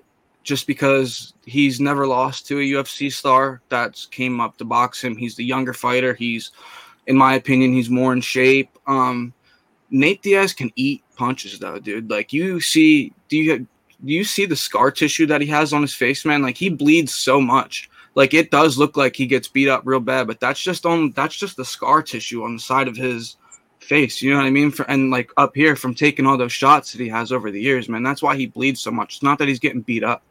just 0.43 0.67
because 0.67 1.33
he's 1.47 1.81
never 1.81 2.07
lost 2.07 2.47
to 2.49 2.59
a 2.59 2.63
UFC 2.63 3.11
star 3.13 3.63
that's 3.69 4.07
came 4.07 4.41
up 4.41 4.57
to 4.59 4.65
box 4.65 5.03
him. 5.03 5.17
He's 5.17 5.37
the 5.37 5.45
younger 5.45 5.73
fighter. 5.73 6.15
He's 6.15 6.51
in 7.07 7.17
my 7.17 7.35
opinion, 7.35 7.73
he's 7.73 7.91
more 7.91 8.13
in 8.13 8.21
shape. 8.21 8.71
Um, 8.87 9.33
Nate 9.91 10.23
Diaz 10.23 10.53
can 10.53 10.73
eat 10.77 11.03
punches 11.17 11.59
though, 11.59 11.79
dude. 11.79 12.11
Like 12.11 12.33
you 12.33 12.61
see, 12.61 13.13
do 13.29 13.37
you 13.37 13.59
do 14.05 14.13
you 14.13 14.25
see 14.25 14.47
the 14.47 14.57
scar 14.57 14.91
tissue 14.91 15.27
that 15.27 15.41
he 15.41 15.47
has 15.49 15.73
on 15.73 15.83
his 15.83 15.95
face, 15.95 16.25
man? 16.25 16.43
Like 16.43 16.57
he 16.57 16.69
bleeds 16.69 17.15
so 17.15 17.41
much. 17.41 17.89
Like 18.15 18.35
it 18.35 18.51
does 18.51 18.79
look 18.79 18.97
like 18.97 19.17
he 19.17 19.27
gets 19.27 19.49
beat 19.49 19.69
up 19.69 19.83
real 19.85 20.01
bad, 20.01 20.27
but 20.27 20.41
that's 20.41 20.61
just 20.61 20.87
on 20.87 21.11
that's 21.13 21.37
just 21.37 21.57
the 21.57 21.65
scar 21.65 22.03
tissue 22.03 22.45
on 22.45 22.55
the 22.55 22.61
side 22.61 22.89
of 22.89 22.97
his 22.97 23.37
face. 23.85 24.21
You 24.23 24.33
know 24.33 24.39
what 24.39 24.47
I 24.47 24.51
mean? 24.51 24.71
For, 24.71 24.89
and 24.91 25.11
like 25.11 25.31
up 25.37 25.55
here 25.55 25.77
from 25.77 25.95
taking 25.95 26.27
all 26.27 26.37
those 26.37 26.53
shots 26.53 26.93
that 26.93 27.01
he 27.01 27.09
has 27.09 27.33
over 27.33 27.51
the 27.51 27.61
years, 27.61 27.89
man. 27.89 28.03
That's 28.03 28.23
why 28.23 28.37
he 28.37 28.47
bleeds 28.47 28.81
so 28.81 28.91
much. 28.91 29.17
It's 29.17 29.23
not 29.23 29.39
that 29.39 29.49
he's 29.49 29.59
getting 29.59 29.83
beat 29.83 30.05
up. 30.05 30.23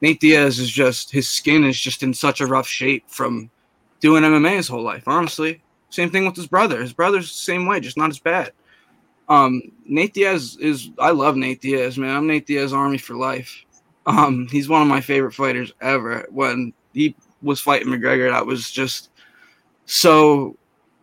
Nate 0.00 0.20
Diaz 0.20 0.58
is 0.58 0.70
just 0.70 1.10
his 1.10 1.28
skin 1.28 1.64
is 1.64 1.78
just 1.78 2.02
in 2.02 2.14
such 2.14 2.40
a 2.40 2.46
rough 2.46 2.66
shape 2.66 3.04
from 3.08 3.50
doing 4.00 4.22
MMA 4.22 4.56
his 4.56 4.68
whole 4.68 4.82
life. 4.82 5.06
Honestly, 5.06 5.62
same 5.90 6.10
thing 6.10 6.24
with 6.24 6.36
his 6.36 6.46
brother. 6.46 6.80
His 6.80 6.92
brother's 6.92 7.28
the 7.28 7.34
same 7.34 7.66
way, 7.66 7.80
just 7.80 7.96
not 7.96 8.10
as 8.10 8.18
bad. 8.18 8.52
Um, 9.28 9.62
Nate 9.84 10.14
Diaz 10.14 10.56
is 10.60 10.90
I 10.98 11.10
love 11.10 11.36
Nate 11.36 11.60
Diaz, 11.60 11.98
man. 11.98 12.16
I'm 12.16 12.26
Nate 12.26 12.46
Diaz 12.46 12.72
Army 12.72 12.98
for 12.98 13.14
life. 13.14 13.64
Um, 14.06 14.48
he's 14.50 14.68
one 14.68 14.82
of 14.82 14.88
my 14.88 15.00
favorite 15.00 15.34
fighters 15.34 15.72
ever. 15.80 16.26
When 16.30 16.72
he 16.94 17.14
was 17.42 17.60
fighting 17.60 17.88
McGregor, 17.88 18.30
that 18.30 18.46
was 18.46 18.70
just 18.70 19.10
so 19.84 20.56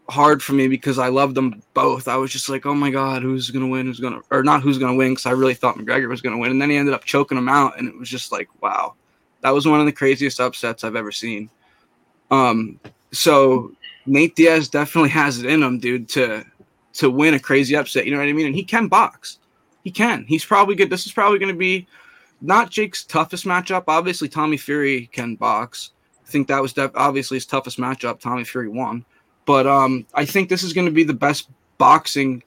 hard 0.10 0.42
for 0.42 0.54
me 0.54 0.68
because 0.68 1.00
I 1.00 1.10
loved 1.10 1.36
them 1.36 1.62
both. 1.74 2.08
I 2.08 2.16
was 2.16 2.32
just 2.32 2.50
like, 2.50 2.66
oh 2.66 2.74
my 2.74 2.90
god, 2.90 3.22
who's 3.22 3.50
gonna 3.52 3.68
win? 3.68 3.86
Who's 3.86 4.00
gonna 4.00 4.22
or 4.32 4.44
not 4.44 4.62
who's 4.62 4.78
gonna 4.78 4.96
win? 4.96 5.12
Because 5.12 5.26
I 5.26 5.32
really 5.32 5.54
thought 5.54 5.78
McGregor 5.78 6.10
was 6.10 6.22
gonna 6.22 6.38
win, 6.38 6.52
and 6.52 6.62
then 6.62 6.70
he 6.70 6.78
ended 6.78 6.94
up 6.94 7.06
choking 7.06 7.38
him 7.38 7.50
out, 7.50 7.78
and 7.78 7.88
it 7.88 7.98
was 7.98 8.10
just 8.10 8.32
like, 8.32 8.50
wow, 8.62 8.96
that 9.42 9.52
was 9.52 9.68
one 9.68 9.80
of 9.80 9.86
the 9.86 9.92
craziest 9.92 10.40
upsets 10.40 10.84
I've 10.84 10.96
ever 10.96 11.12
seen. 11.12 11.50
Um, 12.32 12.80
so 13.12 13.72
Nate 14.06 14.36
Diaz 14.36 14.70
definitely 14.70 15.10
has 15.10 15.40
it 15.40 15.50
in 15.50 15.62
him, 15.62 15.80
dude, 15.80 16.10
to 16.10 16.46
to 16.94 17.10
win 17.12 17.36
a 17.36 17.40
crazy 17.40 17.76
upset. 17.76 18.06
You 18.06 18.12
know 18.12 18.18
what 18.18 18.28
I 18.28 18.34
mean? 18.34 18.48
And 18.48 18.56
he 18.56 18.64
can 18.64 18.88
box. 18.88 19.40
He 19.84 19.92
can. 19.92 20.26
He's 20.26 20.44
probably 20.44 20.76
good. 20.76 20.90
This 20.90 21.06
is 21.06 21.12
probably 21.12 21.40
going 21.40 21.54
to 21.54 21.58
be 21.58 21.88
not 22.42 22.72
Jake's 22.72 23.04
toughest 23.04 23.46
matchup. 23.46 23.84
Obviously, 23.88 24.28
Tommy 24.28 24.58
Fury 24.58 25.08
can 25.14 25.36
box. 25.36 25.92
I 26.26 26.30
think 26.30 26.48
that 26.48 26.62
was 26.62 26.74
def- 26.74 26.92
obviously 26.96 27.38
his 27.38 27.46
toughest 27.46 27.78
matchup. 27.78 28.20
Tommy 28.20 28.44
Fury 28.44 28.68
won, 28.68 29.06
but 29.48 29.66
um, 29.66 30.06
I 30.14 30.26
think 30.26 30.50
this 30.50 30.62
is 30.62 30.74
going 30.74 30.86
to 30.86 30.92
be 30.92 31.06
the 31.06 31.14
best 31.14 31.50
boxing 31.78 32.44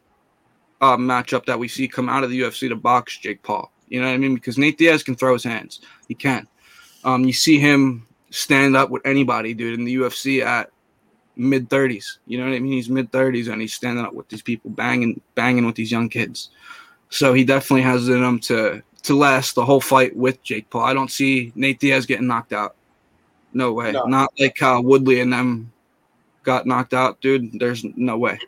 uh, 0.83 0.99
matchup 0.99 1.47
that 1.47 1.59
we 1.59 1.67
see 1.67 1.89
come 1.89 2.11
out 2.11 2.23
of 2.23 2.31
the 2.31 2.41
UFC 2.41 2.69
to 2.69 2.77
box 2.77 3.17
Jake 3.19 3.43
Paul. 3.43 3.73
You 3.89 4.01
know 4.01 4.07
what 4.07 4.13
I 4.13 4.19
mean? 4.19 4.35
Because 4.35 4.59
Nate 4.59 4.79
Diaz 4.79 5.03
can 5.03 5.17
throw 5.17 5.33
his 5.33 5.43
hands. 5.43 5.81
He 6.09 6.15
can. 6.15 6.47
Um, 7.03 7.25
you 7.25 7.33
see 7.33 7.59
him 7.59 8.07
stand 8.29 8.77
up 8.77 8.91
with 8.91 9.05
anybody, 9.07 9.55
dude, 9.55 9.79
in 9.79 9.87
the 9.87 9.97
UFC 9.97 10.45
at 10.45 10.71
mid 11.37 11.71
30s. 11.71 12.19
You 12.27 12.39
know 12.39 12.45
what 12.45 12.55
I 12.55 12.61
mean? 12.61 12.73
He's 12.73 12.91
mid 12.91 13.11
30s 13.11 13.51
and 13.51 13.63
he's 13.63 13.73
standing 13.73 14.05
up 14.05 14.13
with 14.13 14.29
these 14.29 14.43
people, 14.43 14.71
banging, 14.71 15.23
banging 15.35 15.65
with 15.65 15.77
these 15.77 15.91
young 15.91 16.11
kids. 16.11 16.51
So 17.09 17.33
he 17.33 17.45
definitely 17.45 17.83
has 17.83 18.09
it 18.09 18.15
in 18.15 18.23
him 18.23 18.39
to 18.41 18.83
to 19.03 19.17
last 19.17 19.55
the 19.55 19.65
whole 19.65 19.81
fight 19.81 20.15
with 20.15 20.43
Jake 20.43 20.69
Paul. 20.69 20.83
I 20.83 20.93
don't 20.93 21.11
see 21.11 21.51
Nate 21.55 21.81
Diaz 21.81 22.05
getting 22.05 22.27
knocked 22.27 22.53
out. 22.53 22.77
No 23.55 23.73
way. 23.73 23.93
No. 23.93 24.05
Not 24.05 24.31
like 24.39 24.59
how 24.61 24.83
Woodley 24.83 25.21
and 25.21 25.33
them 25.33 25.73
got 26.51 26.67
knocked 26.67 26.95
out, 26.95 27.21
dude. 27.21 27.59
There's 27.61 27.85
no 27.85 28.19
way. 28.19 28.39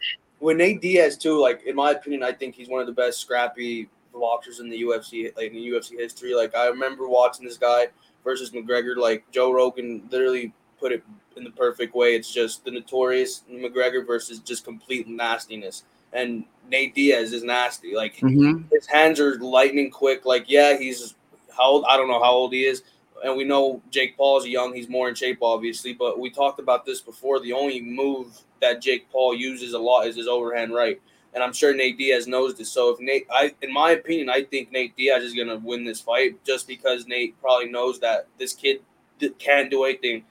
With 0.41 0.57
Nate 0.57 0.81
Diaz 0.81 1.17
too, 1.17 1.41
like 1.41 1.63
in 1.67 1.77
my 1.77 1.93
opinion, 1.93 2.25
I 2.25 2.33
think 2.33 2.57
he's 2.57 2.69
one 2.69 2.81
of 2.81 2.89
the 2.89 2.93
best 2.93 3.21
scrappy 3.21 3.89
boxers 4.13 4.59
in 4.59 4.69
the 4.69 4.83
UFC, 4.83 5.35
like 5.37 5.53
in 5.53 5.59
UFC 5.59 5.93
history. 5.93 6.35
Like 6.35 6.57
I 6.57 6.67
remember 6.67 7.07
watching 7.07 7.45
this 7.45 7.57
guy 7.57 7.87
versus 8.25 8.51
McGregor. 8.51 8.97
Like 8.97 9.25
Joe 9.31 9.53
Rogan 9.53 10.09
literally 10.11 10.53
put 10.81 10.91
it 10.91 11.05
in 11.37 11.45
the 11.45 11.51
perfect 11.51 11.95
way. 11.95 12.17
It's 12.17 12.33
just 12.33 12.65
the 12.65 12.73
notorious 12.73 13.45
McGregor 13.49 14.05
versus 14.05 14.41
just 14.41 14.65
complete 14.65 15.07
nastiness. 15.09 15.85
And 16.13 16.45
Nate 16.69 16.95
Diaz 16.95 17.33
is 17.33 17.45
nasty. 17.45 17.95
Like 17.95 18.17
mm-hmm. 18.17 18.65
his 18.73 18.87
hands 18.87 19.21
are 19.21 19.39
lightning 19.39 19.93
quick. 19.93 20.27
Like 20.27 20.47
yeah, 20.49 20.77
he's 20.77 21.15
how 21.57 21.71
old? 21.71 21.85
I 21.89 21.97
don't 21.97 22.09
know 22.09 22.23
how 22.23 22.33
old 22.33 22.53
he 22.53 22.65
is. 22.65 22.83
And 23.23 23.37
we 23.37 23.45
know 23.45 23.81
Jake 23.91 24.17
Paul 24.17 24.39
is 24.39 24.47
young. 24.47 24.75
He's 24.75 24.89
more 24.89 25.09
in 25.09 25.15
shape, 25.15 25.39
obviously. 25.43 25.93
But 25.93 26.19
we 26.19 26.31
talked 26.31 26.59
about 26.59 26.85
this 26.85 27.01
before. 27.01 27.41
The 27.41 27.53
only 27.53 27.81
move 27.81 28.41
that 28.61 28.83
Jake 28.83 29.11
Paul 29.11 29.35
uses 29.35 29.75
a 29.75 29.79
lot 29.79 30.07
is 30.07 30.17
his 30.17 30.27
overhand 30.27 30.75
right. 30.75 31.01
And 31.35 31.43
I'm 31.43 31.53
sure 31.53 31.75
Nate 31.75 31.97
Diaz 31.97 32.27
knows 32.27 32.57
this. 32.57 32.71
So 32.71 32.91
if 32.91 33.01
Nate, 33.01 33.27
I, 33.31 33.55
in 33.63 33.73
my 33.73 33.93
opinion, 33.93 34.29
I 34.29 34.43
think 34.43 34.71
Nate 34.71 34.97
Diaz 34.97 35.23
is 35.23 35.35
gonna 35.35 35.57
win 35.57 35.85
this 35.85 36.01
fight 36.01 36.45
just 36.45 36.69
because 36.69 37.07
Nate 37.07 37.41
probably 37.41 37.71
knows 37.71 38.01
that 38.01 38.27
this 38.39 38.53
kid 38.55 38.81
can't 39.39 39.71
do 39.71 39.85
anything 39.85 40.25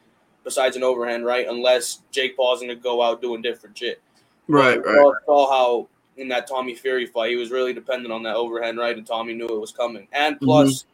besides 0.44 0.76
an 0.76 0.84
overhand 0.84 1.26
right, 1.26 1.48
unless 1.48 2.02
Jake 2.12 2.36
Paul's 2.36 2.60
going 2.60 2.70
to 2.70 2.76
go 2.76 3.02
out 3.02 3.22
doing 3.22 3.42
different 3.42 3.78
shit. 3.78 4.02
Right, 4.48 4.84
right. 4.84 5.14
Saw 5.26 5.52
how 5.52 5.88
in 6.18 6.28
that 6.30 6.48
Tommy 6.48 6.76
Fury 6.76 7.06
fight, 7.06 7.32
he 7.32 7.36
was 7.36 7.52
really 7.52 7.74
dependent 7.74 8.12
on 8.12 8.24
that 8.24 8.36
overhand 8.36 8.78
right, 8.78 8.98
and 8.98 9.06
Tommy 9.06 9.34
knew 9.34 9.48
it 9.48 9.60
was 9.60 9.72
coming. 9.72 10.08
And 10.12 10.40
plus, 10.40 10.84
mm-hmm. 10.84 10.91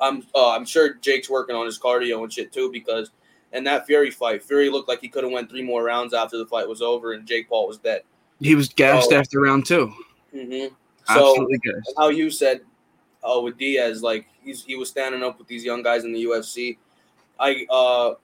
I'm 0.00 0.22
uh, 0.34 0.50
I'm 0.50 0.64
sure 0.64 0.94
Jake's 0.94 1.30
working 1.30 1.54
on 1.56 1.66
his 1.66 1.78
cardio 1.78 2.22
and 2.22 2.32
shit 2.32 2.52
too 2.52 2.70
because 2.72 3.10
in 3.52 3.62
that 3.64 3.86
Fury 3.86 4.10
fight, 4.10 4.42
Fury 4.42 4.68
looked 4.68 4.88
like 4.88 5.00
he 5.00 5.08
could 5.08 5.22
have 5.24 5.32
went 5.32 5.48
three 5.48 5.62
more 5.62 5.84
rounds 5.84 6.12
after 6.12 6.36
the 6.38 6.46
fight 6.46 6.68
was 6.68 6.82
over, 6.82 7.12
and 7.12 7.26
Jake 7.26 7.48
Paul 7.48 7.68
was 7.68 7.78
dead. 7.78 8.02
He 8.40 8.54
was 8.56 8.68
gassed 8.68 9.12
Oh. 9.12 9.16
after 9.16 9.40
round 9.40 9.64
two. 9.66 9.92
mm-hmm. 10.34 10.74
So 11.14 11.30
Absolutely 11.30 11.58
gassed. 11.58 11.92
how 11.96 12.08
you 12.08 12.30
said, 12.30 12.62
oh, 13.22 13.42
with 13.44 13.56
Diaz, 13.58 14.02
like 14.02 14.26
he's 14.42 14.64
he 14.64 14.74
was 14.76 14.88
standing 14.88 15.22
up 15.22 15.38
with 15.38 15.46
these 15.46 15.64
young 15.64 15.82
guys 15.82 16.04
in 16.04 16.12
the 16.12 16.24
UFC. 16.24 16.78
I 17.38 17.64
uh, 17.70 18.14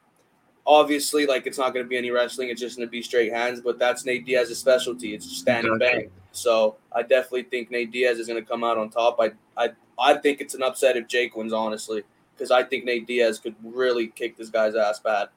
obviously 0.67 1.27
like 1.27 1.47
it's 1.47 1.59
not 1.59 1.73
going 1.75 1.85
to 1.85 1.89
be 1.89 1.97
any 1.97 2.11
wrestling; 2.11 2.49
it's 2.49 2.61
just 2.61 2.77
going 2.77 2.89
to 2.89 2.91
be 2.91 3.03
straight 3.03 3.33
hands. 3.33 3.61
But 3.61 3.79
that's 3.79 4.05
Nate 4.05 4.27
Diaz's 4.27 4.59
specialty. 4.59 5.15
It's 5.15 5.25
standing 5.39 5.71
stand 5.73 5.83
Exactly. 5.83 6.03
bang. 6.05 6.11
So 6.33 6.77
I 6.93 7.03
definitely 7.03 7.45
think 7.45 7.71
Nate 7.71 7.91
Diaz 7.93 8.19
is 8.19 8.27
going 8.27 8.43
to 8.43 8.49
come 8.49 8.65
out 8.65 8.79
on 8.79 8.91
top. 8.91 9.19
I 9.21 9.33
I 9.57 9.71
I 10.01 10.15
think 10.15 10.41
it's 10.41 10.55
an 10.55 10.63
upset 10.63 10.97
if 10.97 11.07
Jake 11.07 11.37
wins, 11.37 11.53
honestly, 11.53 12.03
because 12.35 12.51
I 12.51 12.63
think 12.63 12.85
Nate 12.85 13.07
Diaz 13.07 13.39
could 13.39 13.55
really 13.63 14.09
kick 14.09 14.37
this 14.37 14.49
guy's 14.49 14.75
ass 14.75 14.99
bad. 14.99 15.29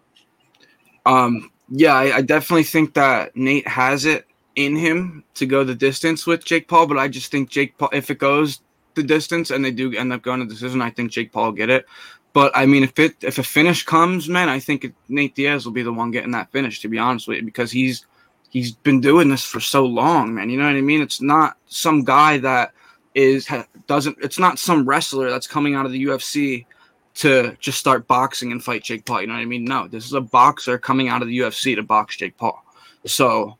Um, 1.05 1.51
yeah, 1.69 1.93
I, 1.93 2.17
I 2.17 2.21
definitely 2.21 2.63
think 2.63 2.93
that 2.93 3.35
Nate 3.35 3.67
has 3.67 4.05
it 4.05 4.25
in 4.55 4.75
him 4.75 5.23
to 5.35 5.45
go 5.45 5.63
the 5.63 5.75
distance 5.75 6.25
with 6.25 6.45
Jake 6.45 6.67
Paul, 6.67 6.87
but 6.87 6.97
I 6.97 7.07
just 7.07 7.31
think 7.31 7.49
Jake 7.49 7.77
Paul, 7.77 7.89
if 7.91 8.09
it 8.09 8.19
goes 8.19 8.61
the 8.95 9.03
distance 9.03 9.51
and 9.51 9.65
they 9.65 9.71
do 9.71 9.95
end 9.95 10.13
up 10.13 10.21
going 10.21 10.39
to 10.39 10.45
decision, 10.45 10.81
I 10.81 10.91
think 10.91 11.11
Jake 11.11 11.31
Paul 11.31 11.45
will 11.45 11.51
get 11.53 11.69
it. 11.69 11.85
But 12.33 12.51
I 12.55 12.65
mean, 12.65 12.83
if 12.83 12.97
it 12.97 13.15
if 13.21 13.37
a 13.37 13.43
finish 13.43 13.83
comes, 13.83 14.27
man, 14.27 14.49
I 14.49 14.59
think 14.59 14.85
it, 14.85 14.93
Nate 15.07 15.35
Diaz 15.35 15.65
will 15.65 15.73
be 15.73 15.83
the 15.83 15.93
one 15.93 16.11
getting 16.11 16.31
that 16.31 16.51
finish. 16.51 16.81
To 16.81 16.87
be 16.87 16.97
honest 16.97 17.27
with 17.27 17.37
you, 17.37 17.43
because 17.43 17.71
he's 17.71 18.05
he's 18.49 18.71
been 18.71 19.01
doing 19.01 19.29
this 19.29 19.43
for 19.43 19.59
so 19.59 19.85
long, 19.85 20.33
man. 20.33 20.49
You 20.49 20.57
know 20.57 20.65
what 20.65 20.75
I 20.75 20.81
mean? 20.81 21.01
It's 21.01 21.21
not 21.21 21.57
some 21.67 22.03
guy 22.03 22.39
that 22.39 22.71
is 23.13 23.47
doesn't. 23.87 24.17
It's 24.21 24.39
not 24.39 24.59
some 24.59 24.85
wrestler 24.85 25.29
that's 25.29 25.47
coming 25.47 25.75
out 25.75 25.85
of 25.85 25.91
the 25.91 26.05
UFC 26.05 26.65
to 27.15 27.55
just 27.59 27.79
start 27.79 28.07
boxing 28.07 28.51
and 28.51 28.63
fight 28.63 28.83
Jake 28.83 29.05
Paul. 29.05 29.21
You 29.21 29.27
know 29.27 29.33
what 29.33 29.41
I 29.41 29.45
mean? 29.45 29.65
No, 29.65 29.87
this 29.87 30.05
is 30.05 30.13
a 30.13 30.21
boxer 30.21 30.77
coming 30.77 31.09
out 31.09 31.21
of 31.21 31.27
the 31.27 31.39
UFC 31.39 31.75
to 31.75 31.83
box 31.83 32.17
Jake 32.17 32.37
Paul. 32.37 32.63
So 33.05 33.57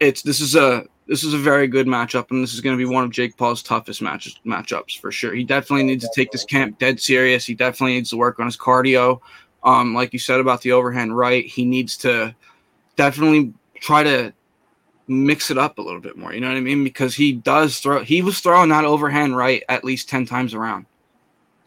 it's 0.00 0.22
this 0.22 0.40
is 0.40 0.56
a 0.56 0.84
this 1.06 1.24
is 1.24 1.34
a 1.34 1.38
very 1.38 1.66
good 1.66 1.86
matchup, 1.86 2.30
and 2.30 2.42
this 2.42 2.54
is 2.54 2.60
going 2.60 2.76
to 2.76 2.84
be 2.84 2.92
one 2.92 3.04
of 3.04 3.10
Jake 3.10 3.36
Paul's 3.36 3.62
toughest 3.62 4.02
matches 4.02 4.38
matchups 4.44 5.00
for 5.00 5.10
sure. 5.10 5.34
He 5.34 5.44
definitely 5.44 5.84
needs 5.84 6.04
to 6.04 6.10
take 6.14 6.30
this 6.30 6.44
camp 6.44 6.78
dead 6.78 7.00
serious. 7.00 7.46
He 7.46 7.54
definitely 7.54 7.94
needs 7.94 8.10
to 8.10 8.16
work 8.16 8.38
on 8.38 8.46
his 8.46 8.56
cardio. 8.56 9.20
Um, 9.64 9.94
like 9.94 10.12
you 10.12 10.18
said 10.18 10.40
about 10.40 10.62
the 10.62 10.72
overhand 10.72 11.16
right, 11.16 11.44
he 11.44 11.64
needs 11.64 11.96
to 11.98 12.34
definitely 12.96 13.52
try 13.80 14.02
to 14.02 14.32
mix 15.08 15.50
it 15.50 15.58
up 15.58 15.78
a 15.78 15.82
little 15.82 16.00
bit 16.00 16.16
more. 16.16 16.32
You 16.32 16.40
know 16.40 16.48
what 16.48 16.56
I 16.56 16.60
mean? 16.60 16.84
Because 16.84 17.14
he 17.14 17.32
does 17.32 17.80
throw. 17.80 18.04
He 18.04 18.22
was 18.22 18.40
throwing 18.40 18.68
that 18.70 18.84
overhand 18.84 19.36
right 19.36 19.62
at 19.68 19.84
least 19.84 20.08
ten 20.08 20.26
times 20.26 20.54
around. 20.54 20.86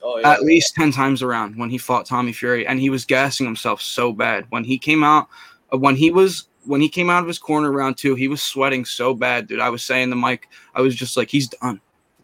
Oh 0.03 0.17
yeah, 0.17 0.31
at 0.31 0.43
least 0.43 0.75
10 0.75 0.91
times 0.91 1.21
around 1.21 1.57
when 1.57 1.69
he 1.69 1.77
fought 1.77 2.05
Tommy 2.05 2.31
Fury 2.31 2.65
and 2.65 2.79
he 2.79 2.89
was 2.89 3.05
gassing 3.05 3.45
himself 3.45 3.81
so 3.81 4.11
bad. 4.11 4.45
When 4.49 4.63
he 4.63 4.77
came 4.77 5.03
out 5.03 5.27
uh, 5.71 5.77
when 5.77 5.95
he 5.95 6.11
was 6.11 6.47
when 6.65 6.81
he 6.81 6.89
came 6.89 7.09
out 7.09 7.21
of 7.21 7.27
his 7.27 7.39
corner 7.39 7.71
round 7.71 7.97
2 7.97 8.15
he 8.15 8.27
was 8.27 8.41
sweating 8.41 8.83
so 8.83 9.13
bad 9.13 9.47
dude. 9.47 9.59
I 9.59 9.69
was 9.69 9.83
saying 9.83 10.09
the 10.09 10.15
mic 10.15 10.49
I 10.73 10.81
was 10.81 10.95
just 10.95 11.17
like 11.17 11.29
he's 11.29 11.49
done. 11.49 11.79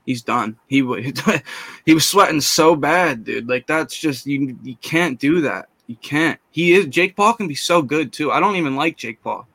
He's 0.05 0.24
done. 0.24 0.57
He 0.67 0.81
was 0.81 1.05
he 1.86 1.93
was 1.93 2.05
sweating 2.05 2.41
so 2.41 2.75
bad 2.75 3.24
dude. 3.24 3.47
Like 3.47 3.67
that's 3.67 3.95
just 3.95 4.25
you 4.25 4.57
you 4.63 4.75
can't 4.77 5.19
do 5.19 5.41
that. 5.41 5.69
You 5.86 5.97
can't. 5.97 6.39
He 6.50 6.74
is 6.74 6.88
Jake 6.88 7.15
Paul 7.15 7.33
can 7.33 7.47
be 7.47 7.55
so 7.55 7.81
good 7.83 8.12
too. 8.12 8.31
I 8.31 8.39
don't 8.39 8.55
even 8.55 8.75
like 8.75 8.97
Jake 8.97 9.21
Paul 9.21 9.47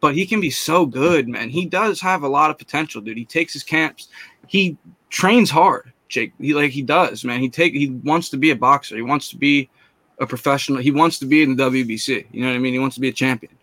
but 0.00 0.14
he 0.14 0.26
can 0.26 0.40
be 0.40 0.50
so 0.50 0.86
good 0.86 1.28
man 1.28 1.48
he 1.50 1.66
does 1.66 2.00
have 2.00 2.22
a 2.22 2.28
lot 2.28 2.50
of 2.50 2.58
potential 2.58 3.00
dude 3.00 3.16
he 3.16 3.24
takes 3.24 3.52
his 3.52 3.62
camps 3.62 4.08
he 4.46 4.76
trains 5.10 5.50
hard 5.50 5.92
Jake. 6.10 6.32
He 6.38 6.52
like 6.52 6.72
he 6.72 6.82
does, 6.82 7.24
man. 7.24 7.40
He 7.40 7.48
take 7.48 7.72
he 7.72 7.88
wants 7.88 8.28
to 8.30 8.36
be 8.36 8.50
a 8.50 8.56
boxer. 8.56 8.96
He 8.96 9.02
wants 9.02 9.30
to 9.30 9.38
be 9.38 9.70
a 10.18 10.26
professional. 10.26 10.82
He 10.82 10.90
wants 10.90 11.18
to 11.20 11.26
be 11.26 11.42
in 11.42 11.56
the 11.56 11.70
WBC. 11.70 12.26
You 12.30 12.42
know 12.42 12.48
what 12.48 12.56
I 12.56 12.58
mean? 12.58 12.74
He 12.74 12.78
wants 12.78 12.96
to 12.96 13.00
be 13.00 13.08
a 13.08 13.12
champion. 13.12 13.56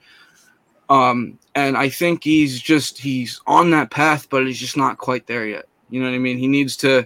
Um, 0.89 1.38
and 1.53 1.77
I 1.77 1.89
think 1.89 2.24
he's 2.24 2.60
just 2.60 2.98
he's 2.98 3.41
on 3.46 3.70
that 3.72 3.91
path, 3.91 4.29
but 4.29 4.48
he's 4.48 4.58
just 4.58 4.77
not 4.77 4.98
quite 4.98 5.27
there 5.27 5.46
yet. 5.46 5.67
You 5.89 6.01
know 6.01 6.10
what 6.10 6.15
I 6.15 6.20
mean? 6.20 6.38
He 6.38 6.48
needs 6.48 6.75
to 6.77 7.06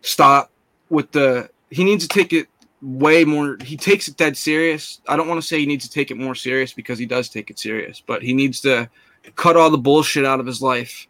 stop 0.00 0.50
with 0.88 1.12
the 1.12 1.48
he 1.70 1.84
needs 1.84 2.06
to 2.06 2.08
take 2.08 2.32
it 2.32 2.48
way 2.82 3.24
more 3.24 3.56
he 3.62 3.76
takes 3.76 4.08
it 4.08 4.16
dead 4.16 4.36
serious. 4.36 5.00
I 5.08 5.16
don't 5.16 5.28
want 5.28 5.40
to 5.40 5.46
say 5.46 5.58
he 5.60 5.66
needs 5.66 5.86
to 5.86 5.90
take 5.92 6.10
it 6.10 6.16
more 6.16 6.34
serious 6.34 6.72
because 6.72 6.98
he 6.98 7.06
does 7.06 7.28
take 7.28 7.48
it 7.50 7.58
serious, 7.58 8.02
but 8.04 8.22
he 8.22 8.34
needs 8.34 8.60
to 8.62 8.90
cut 9.36 9.56
all 9.56 9.70
the 9.70 9.78
bullshit 9.78 10.24
out 10.24 10.40
of 10.40 10.46
his 10.46 10.60
life 10.60 11.06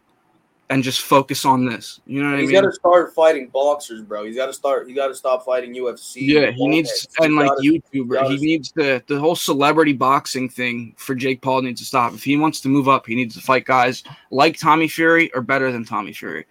and 0.69 0.81
just 0.83 1.01
focus 1.01 1.45
on 1.45 1.65
this. 1.65 1.99
You 2.05 2.23
know 2.23 2.29
what 2.31 2.39
He's 2.39 2.49
I 2.49 2.53
mean? 2.53 2.55
He's 2.55 2.61
got 2.61 2.67
to 2.67 2.73
start 2.73 3.13
fighting 3.13 3.47
boxers, 3.49 4.01
bro. 4.01 4.23
He's 4.25 4.35
got 4.35 4.45
to 4.47 4.53
start. 4.53 4.87
He 4.87 4.93
got 4.93 5.07
to 5.07 5.15
stop 5.15 5.43
fighting 5.43 5.73
UFC. 5.75 6.17
Yeah, 6.21 6.51
he 6.51 6.67
needs 6.67 6.89
He's 6.91 7.07
and 7.25 7.35
like 7.35 7.47
gotta- 7.49 7.61
YouTuber, 7.61 8.13
gotta- 8.13 8.29
he 8.29 8.37
needs 8.37 8.71
to 8.73 9.03
the 9.07 9.19
whole 9.19 9.35
celebrity 9.35 9.93
boxing 9.93 10.49
thing 10.49 10.93
for 10.97 11.15
Jake 11.15 11.41
Paul 11.41 11.63
needs 11.63 11.81
to 11.81 11.85
stop. 11.87 12.13
If 12.13 12.23
he 12.23 12.37
wants 12.37 12.61
to 12.61 12.69
move 12.69 12.87
up, 12.87 13.05
he 13.07 13.15
needs 13.15 13.35
to 13.35 13.41
fight 13.41 13.65
guys 13.65 14.03
like 14.31 14.57
Tommy 14.57 14.87
Fury 14.87 15.31
or 15.33 15.41
better 15.41 15.71
than 15.71 15.85
Tommy 15.85 16.13
Fury. 16.13 16.45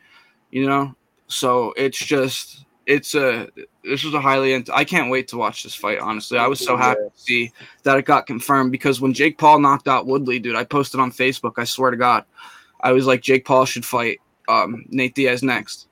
You 0.50 0.66
know, 0.66 0.94
so 1.28 1.72
it's 1.76 1.98
just 1.98 2.66
it's 2.86 3.14
a 3.14 3.48
this 3.84 4.04
was 4.04 4.14
a 4.14 4.20
highly 4.20 4.52
int- 4.52 4.70
I 4.72 4.84
can't 4.84 5.10
wait 5.10 5.28
to 5.28 5.36
watch 5.36 5.62
this 5.62 5.74
fight. 5.74 5.98
Honestly, 5.98 6.38
I 6.38 6.46
was 6.46 6.60
so 6.60 6.76
happy 6.76 7.00
to 7.00 7.20
see 7.20 7.52
that 7.82 7.98
it 7.98 8.04
got 8.04 8.26
confirmed 8.26 8.72
because 8.72 9.00
when 9.00 9.12
Jake 9.12 9.38
Paul 9.38 9.60
knocked 9.60 9.88
out 9.88 10.06
Woodley, 10.06 10.38
dude, 10.38 10.56
I 10.56 10.64
posted 10.64 11.00
on 11.00 11.12
Facebook. 11.12 11.54
I 11.56 11.64
swear 11.64 11.90
to 11.90 11.96
God, 11.96 12.24
I 12.80 12.92
was 12.92 13.06
like, 13.06 13.22
Jake 13.22 13.44
Paul 13.44 13.64
should 13.64 13.84
fight 13.84 14.20
um, 14.48 14.84
Nate 14.88 15.14
Diaz 15.14 15.42
next, 15.42 15.88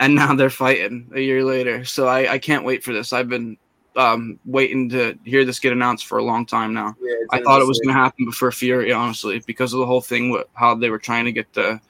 and 0.00 0.14
now 0.14 0.34
they're 0.34 0.50
fighting 0.50 1.10
a 1.14 1.20
year 1.20 1.44
later. 1.44 1.84
So 1.84 2.06
I, 2.06 2.32
I 2.32 2.38
can't 2.38 2.64
wait 2.64 2.84
for 2.84 2.92
this. 2.92 3.12
I've 3.12 3.28
been 3.28 3.56
um, 3.96 4.38
waiting 4.44 4.88
to 4.90 5.18
hear 5.24 5.44
this 5.44 5.58
get 5.58 5.72
announced 5.72 6.06
for 6.06 6.18
a 6.18 6.24
long 6.24 6.44
time 6.46 6.74
now. 6.74 6.94
Yeah, 7.00 7.14
I 7.30 7.42
thought 7.42 7.62
it 7.62 7.68
was 7.68 7.80
going 7.80 7.94
to 7.94 8.00
happen 8.00 8.24
before 8.26 8.52
Fury, 8.52 8.92
honestly, 8.92 9.42
because 9.46 9.72
of 9.72 9.80
the 9.80 9.86
whole 9.86 10.02
thing 10.02 10.30
with 10.30 10.46
how 10.54 10.74
they 10.74 10.90
were 10.90 10.98
trying 10.98 11.24
to 11.24 11.32
get 11.32 11.52
the 11.54 11.80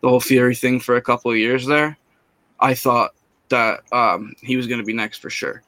the 0.00 0.08
whole 0.08 0.20
Fury 0.20 0.54
thing 0.54 0.78
for 0.78 0.96
a 0.96 1.02
couple 1.02 1.30
of 1.30 1.36
years 1.36 1.66
there. 1.66 1.96
I 2.60 2.74
thought 2.74 3.12
that 3.50 3.80
um, 3.92 4.34
he 4.40 4.56
was 4.56 4.66
going 4.66 4.80
to 4.80 4.86
be 4.86 4.92
next 4.92 5.18
for 5.18 5.30
sure. 5.30 5.62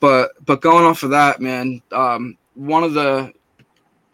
But 0.00 0.32
but 0.44 0.60
going 0.60 0.84
off 0.84 1.02
of 1.02 1.10
that, 1.10 1.40
man, 1.40 1.82
um, 1.92 2.36
one 2.54 2.82
of 2.82 2.94
the 2.94 3.32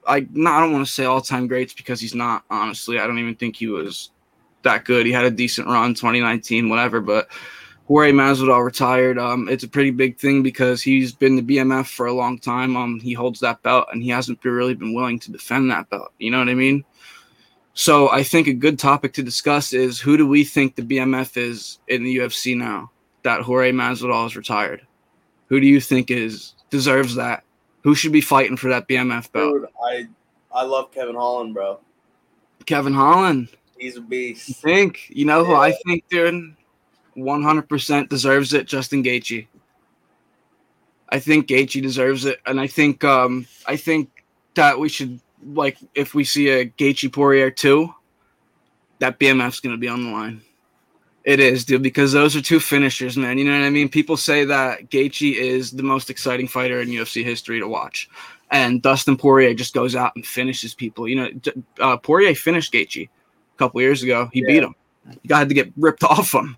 I 0.07 0.27
not, 0.33 0.59
I 0.59 0.61
don't 0.61 0.73
want 0.73 0.87
to 0.87 0.93
say 0.93 1.05
all 1.05 1.21
time 1.21 1.47
greats 1.47 1.75
because 1.75 2.01
he's 2.01 2.15
not. 2.15 2.45
Honestly, 2.51 2.99
I 2.99 3.07
don't 3.07 3.19
even 3.19 3.35
think 3.35 3.57
he 3.57 3.69
was 3.69 4.11
that 4.63 4.85
good. 4.85 5.07
He 5.07 5.13
had 5.13 5.25
a 5.25 5.31
decent 5.31 5.69
run, 5.69 5.95
2019, 5.95 6.69
whatever. 6.69 7.01
But 7.01 7.29
Jorge 7.87 8.13
Masvidal 8.13 8.65
retired. 8.65 9.19
Um, 9.19 9.49
it's 9.49 9.65
a 9.65 9.69
pretty 9.69 9.91
big 9.91 10.19
thing 10.19 10.43
because 10.43 10.83
he's 10.83 11.13
been 11.13 11.37
the 11.37 11.43
BMF 11.43 11.87
for 11.87 12.07
a 12.07 12.13
long 12.13 12.39
time. 12.39 12.77
Um, 12.77 13.01
he 13.01 13.13
holds 13.13 13.41
that 13.41 13.63
belt 13.63 13.89
and 13.93 14.03
he 14.03 14.09
hasn't 14.09 14.45
really 14.45 14.75
been 14.75 14.95
willing 14.95 15.19
to 15.21 15.33
defend 15.33 15.71
that 15.71 15.91
belt. 15.91 16.13
You 16.19 16.31
know 16.31 16.39
what 16.39 16.49
I 16.49 16.55
mean? 16.55 16.85
So 17.75 18.11
I 18.11 18.23
think 18.23 18.47
a 18.47 18.53
good 18.53 18.79
topic 18.79 19.15
to 19.15 19.23
discuss 19.23 19.73
is 19.73 19.99
who 19.99 20.17
do 20.17 20.27
we 20.27 20.45
think 20.45 20.75
the 20.75 20.83
BMF 20.83 21.37
is 21.37 21.79
in 21.89 22.05
the 22.05 22.19
UFC 22.19 22.57
now 22.57 22.91
that 23.25 23.43
Jorge 23.43 23.73
Masvidal 23.73 24.27
is 24.27 24.37
retired? 24.37 24.87
Who 25.49 25.61
do 25.61 25.67
you 25.67 25.81
think 25.81 26.11
is 26.11 26.55
deserves 26.71 27.15
that? 27.17 27.45
Who 27.83 27.95
should 27.95 28.13
be 28.13 28.21
fighting 28.21 28.57
for 28.57 28.69
that 28.69 28.89
BMF 28.89 29.31
belt? 29.33 29.53
Dude, 29.55 29.69
I 29.85 30.07
I 30.55 30.65
love 30.65 30.93
Kevin 30.93 31.15
Holland, 31.15 31.55
bro. 31.55 31.81
Kevin 32.67 32.95
Holland. 32.95 33.49
He's 33.79 33.97
a 33.97 34.01
You 34.01 34.07
beast. 34.07 34.57
think? 34.63 35.09
You 35.09 35.25
know 35.25 35.45
who 35.45 35.55
I 35.55 35.73
think, 35.87 36.05
dude? 36.09 36.55
100% 37.17 38.09
deserves 38.09 38.55
it. 38.55 38.67
Justin 38.67 39.03
Gaethje. 39.03 39.47
I 41.09 41.19
think 41.19 41.47
Gaethje 41.49 41.83
deserves 41.83 42.25
it, 42.25 42.41
and 42.47 42.59
I 42.61 42.67
think 42.67 43.05
um 43.05 43.47
I 43.67 43.77
think 43.77 44.25
that 44.55 44.79
we 44.79 44.89
should 44.89 45.21
like 45.45 45.77
if 45.95 46.15
we 46.15 46.25
see 46.25 46.49
a 46.49 46.67
Gaethje 46.67 47.13
Poirier 47.13 47.51
two, 47.51 47.93
that 49.01 49.19
BMF's 49.19 49.61
gonna 49.61 49.77
be 49.77 49.89
on 49.89 50.05
the 50.05 50.11
line. 50.11 50.41
It 51.25 51.39
is, 51.39 51.65
dude, 51.65 51.83
because 51.83 52.13
those 52.13 52.35
are 52.35 52.43
two 52.43 52.59
finishers, 52.59 53.17
man. 53.17 53.39
You 53.39 53.45
know 53.45 53.53
what 53.59 53.65
I 53.65 53.71
mean? 53.71 53.89
People 53.89 54.17
say 54.17 54.45
that 54.45 54.91
Gaethje 54.91 55.35
is 55.37 55.71
the 55.71 55.83
most 55.85 56.11
exciting 56.11 56.49
fighter 56.49 56.81
in 56.81 56.89
UFC 56.89 57.23
history 57.23 57.61
to 57.61 57.69
watch, 57.69 58.09
and 58.51 58.83
Dustin 58.83 59.17
Poirier 59.17 59.55
just 59.55 59.73
goes 59.73 59.95
out 59.95 60.13
and 60.17 60.27
finishes 60.27 60.75
people. 60.75 61.07
You 61.07 61.17
know, 61.17 61.29
uh, 61.81 61.97
Poirier 61.97 62.35
finished 62.35 62.73
Gaethje 62.73 63.05
a 63.09 63.59
couple 63.59 63.81
years 63.81 64.03
ago. 64.03 64.31
He 64.33 64.41
Yeah. 64.41 64.47
beat 64.49 64.63
him. 64.65 64.75
He 65.23 65.29
got 65.29 65.49
to 65.49 65.55
get 65.55 65.73
ripped 65.77 66.03
off 66.05 66.35
him. 66.35 66.57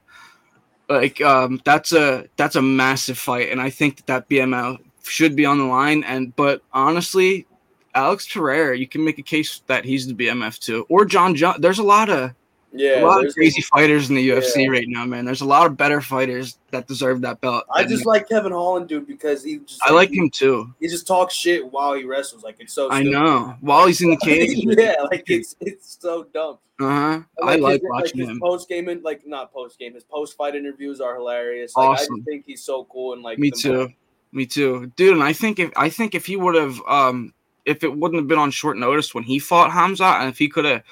Like 0.88 1.20
um, 1.20 1.60
that's 1.64 1.92
a 1.92 2.26
that's 2.36 2.56
a 2.56 2.62
massive 2.62 3.18
fight, 3.18 3.50
and 3.50 3.60
I 3.60 3.68
think 3.70 3.96
that 3.96 4.06
that 4.06 4.28
BML 4.28 4.78
should 5.02 5.36
be 5.36 5.44
on 5.46 5.58
the 5.58 5.64
line. 5.64 6.04
And 6.04 6.34
but 6.36 6.62
honestly, 6.72 7.46
Alex 7.94 8.26
Pereira, 8.32 8.78
you 8.78 8.86
can 8.86 9.04
make 9.04 9.18
a 9.18 9.22
case 9.22 9.62
that 9.66 9.84
he's 9.84 10.06
the 10.06 10.14
BMF 10.14 10.58
too, 10.58 10.86
or 10.88 11.04
John 11.04 11.34
John. 11.34 11.60
There's 11.60 11.78
a 11.78 11.82
lot 11.82 12.08
of 12.10 12.32
Yeah, 12.76 13.02
a 13.02 13.06
lot 13.06 13.24
of 13.24 13.32
crazy 13.34 13.62
fighters 13.62 14.08
in 14.10 14.16
the 14.16 14.28
UFC 14.30 14.64
Yeah. 14.64 14.68
right 14.68 14.86
now, 14.88 15.04
man. 15.06 15.24
There's 15.24 15.42
a 15.42 15.46
lot 15.46 15.66
of 15.66 15.76
better 15.76 16.00
fighters 16.00 16.58
that 16.72 16.88
deserve 16.88 17.20
that 17.20 17.40
belt. 17.40 17.64
I 17.72 17.84
just 17.84 18.04
like 18.04 18.28
Kevin 18.28 18.50
Holland, 18.52 18.88
dude, 18.88 19.06
because 19.06 19.44
he 19.44 19.58
just 19.58 19.80
I 19.84 19.92
like 19.92 20.12
him 20.12 20.28
too. 20.28 20.74
He 20.80 20.88
just 20.88 21.06
talks 21.06 21.34
shit 21.34 21.64
while 21.70 21.94
he 21.94 22.02
wrestles. 22.04 22.42
Like 22.42 22.56
it's 22.58 22.72
so. 22.74 22.90
I 22.90 23.00
stupid. 23.02 23.12
know. 23.12 23.54
While 23.60 23.86
he's 23.86 24.00
in 24.02 24.10
the 24.10 24.16
cage, 24.22 24.58
yeah, 24.64 24.94
like 25.10 25.22
it's 25.28 25.54
it's 25.60 25.98
so 26.00 26.24
dumb. 26.34 26.58
uh 26.80 26.84
huh. 26.88 27.20
I 27.44 27.52
his- 27.52 27.60
like 27.60 27.80
watching 27.84 28.18
his 28.20 28.28
him. 28.28 28.40
Post 28.40 28.68
game 28.68 28.88
and 28.88 29.02
like 29.04 29.24
not 29.24 29.52
post 29.52 29.78
game. 29.78 29.94
His 29.94 30.02
post 30.04 30.36
fight 30.36 30.56
interviews 30.56 31.00
are 31.00 31.14
hilarious. 31.14 31.76
Like 31.76 31.84
I 31.84 31.92
Awesome. 31.92 32.16
just 32.16 32.26
think 32.28 32.44
he's 32.44 32.62
so 32.64 32.84
cool 32.90 33.12
and 33.12 33.22
like 33.22 33.38
Me 33.38 33.50
too. 33.52 33.72
most- 33.72 33.92
Me 34.32 34.46
too, 34.46 34.90
dude. 34.96 35.12
And 35.14 35.22
I 35.22 35.32
think 35.32 35.60
if 35.60 35.70
I 35.76 35.88
think 35.88 36.16
if 36.16 36.26
he 36.26 36.34
would 36.34 36.56
have, 36.56 36.82
um, 36.88 37.32
if 37.66 37.84
it 37.84 37.96
wouldn't 37.96 38.20
have 38.20 38.26
been 38.26 38.36
on 38.38 38.50
short 38.50 38.76
notice 38.76 39.14
when 39.14 39.22
he 39.22 39.38
fought 39.38 39.70
Hamza, 39.70 40.04
and 40.04 40.28
if 40.28 40.36
he 40.38 40.48
could 40.48 40.64
have 40.64 40.82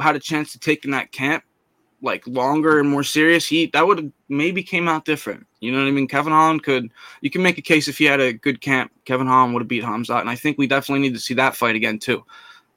had 0.00 0.16
a 0.16 0.20
chance 0.20 0.52
to 0.52 0.58
take 0.58 0.84
in 0.84 0.90
that 0.92 1.12
camp 1.12 1.44
like 2.02 2.26
longer 2.26 2.78
and 2.78 2.88
more 2.88 3.02
serious, 3.02 3.46
he 3.46 3.66
that 3.72 3.86
would 3.86 3.98
have 3.98 4.12
maybe 4.28 4.62
came 4.62 4.88
out 4.88 5.04
different. 5.04 5.46
You 5.60 5.72
know 5.72 5.78
what 5.78 5.88
I 5.88 5.92
mean? 5.92 6.06
Kevin 6.06 6.32
Holland 6.32 6.62
could 6.62 6.90
you 7.20 7.30
can 7.30 7.42
make 7.42 7.58
a 7.58 7.62
case 7.62 7.88
if 7.88 7.98
he 7.98 8.04
had 8.04 8.20
a 8.20 8.32
good 8.32 8.60
camp, 8.60 8.92
Kevin 9.04 9.26
Holland 9.26 9.54
would 9.54 9.62
have 9.62 9.68
beat 9.68 9.82
Hamzat. 9.82 10.20
And 10.20 10.30
I 10.30 10.36
think 10.36 10.58
we 10.58 10.66
definitely 10.66 11.00
need 11.00 11.14
to 11.14 11.20
see 11.20 11.34
that 11.34 11.56
fight 11.56 11.74
again 11.74 11.98
too. 11.98 12.24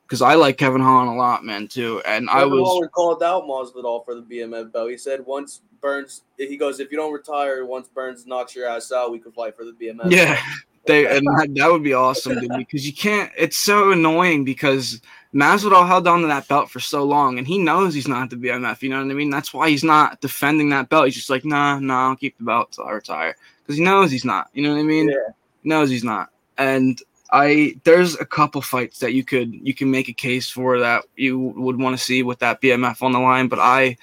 Because 0.08 0.24
I 0.24 0.34
like 0.34 0.58
Kevin 0.58 0.82
Holland 0.82 1.12
a 1.12 1.13
lot, 1.13 1.46
man, 1.46 1.68
too. 1.68 2.01
And 2.04 2.28
Kevin 2.30 2.42
I 2.42 2.46
was 2.46 2.68
Holland 2.68 2.92
called 2.94 3.22
out 3.22 3.44
Masvidal 3.44 4.04
for 4.04 4.16
the 4.16 4.24
BMF 4.24 4.72
belt. 4.72 4.89
He 4.89 4.98
said 4.98 5.24
once 5.24 5.62
Burns 5.82 6.24
he 6.36 6.58
goes, 6.58 6.80
if 6.80 6.92
you 6.92 6.98
don't 6.98 7.13
retire, 7.13 7.63
once 7.63 7.88
Burns 7.89 8.25
knocks 8.25 8.56
your 8.56 8.68
ass 8.68 8.92
out, 8.92 9.12
we 9.12 9.20
could 9.20 9.36
fight 9.36 9.56
for 9.56 9.66
the 9.66 9.74
BMF. 9.74 10.10
Yeah. 10.10 10.42
They 10.86 11.06
and 11.06 11.26
that, 11.28 11.50
that 11.56 11.72
would 11.72 11.84
be 11.84 11.94
awesome, 11.94 12.40
dude, 12.40 12.52
because 12.58 12.86
you 12.86 12.94
can't 12.94 13.32
it's 13.38 13.58
so 13.58 13.92
annoying 13.92 14.44
because 14.44 15.02
Masvidal 15.34 15.88
held 15.88 16.08
on 16.08 16.22
to 16.22 16.28
that 16.28 16.48
belt 16.48 16.70
for 16.70 16.80
so 16.80 17.04
long, 17.04 17.38
and 17.38 17.48
he 17.48 17.58
knows 17.58 17.94
he's 17.94 18.08
not 18.08 18.30
the 18.30 18.36
BMF. 18.36 18.82
You 18.82 18.90
know 18.90 19.04
what 19.04 19.12
I 19.12 19.14
mean? 19.14 19.30
That's 19.30 19.54
why 19.54 19.70
he's 19.70 19.84
not 19.84 20.22
defending 20.22 20.70
that 20.70 20.90
belt. 20.90 21.06
He's 21.06 21.16
just 21.16 21.30
like, 21.30 21.46
nah, 21.46 21.80
nah, 21.80 22.10
I'll 22.10 22.16
keep 22.16 22.38
the 22.38 22.44
belt 22.44 22.72
till 22.72 22.86
I 22.86 22.92
retire 22.92 23.36
because 23.62 23.78
he 23.78 23.84
knows 23.84 24.10
he's 24.10 24.26
not. 24.26 24.50
You 24.54 24.64
know 24.64 24.74
what 24.74 24.80
I 24.80 24.84
mean? 24.84 25.10
Yeah. 25.10 25.34
He 25.62 25.70
knows 25.70 25.90
he's 25.90 26.04
not. 26.04 26.30
And 26.58 27.00
I 27.32 27.76
there's 27.84 28.16
a 28.16 28.26
couple 28.26 28.62
fights 28.62 29.00
that 29.00 29.14
you 29.14 29.24
could 29.24 29.54
you 29.54 29.74
can 29.74 29.92
make 29.92 30.10
a 30.10 30.14
case 30.14 30.50
for 30.50 30.80
that 30.80 31.06
you 31.16 31.38
would 31.38 31.80
want 31.80 31.98
to 31.98 32.04
see 32.04 32.24
with 32.24 32.40
that 32.40 32.62
BMF 32.62 33.04
on 33.04 33.12
the 33.12 33.20
line, 33.20 33.48
but 33.48 33.60
I 33.60 33.98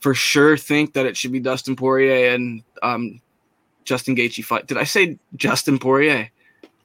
for 0.00 0.14
sure 0.14 0.56
think 0.56 0.92
that 0.92 1.06
it 1.06 1.16
should 1.16 1.32
be 1.32 1.40
Dustin 1.40 1.74
Poirier 1.74 2.34
and 2.34 2.62
um, 2.82 3.20
Justin 3.88 4.14
Gaethje 4.14 4.44
fight. 4.44 4.66
Did 4.66 4.76
I 4.76 4.84
say 4.84 5.18
Justin 5.34 5.78
Poirier? 5.78 6.30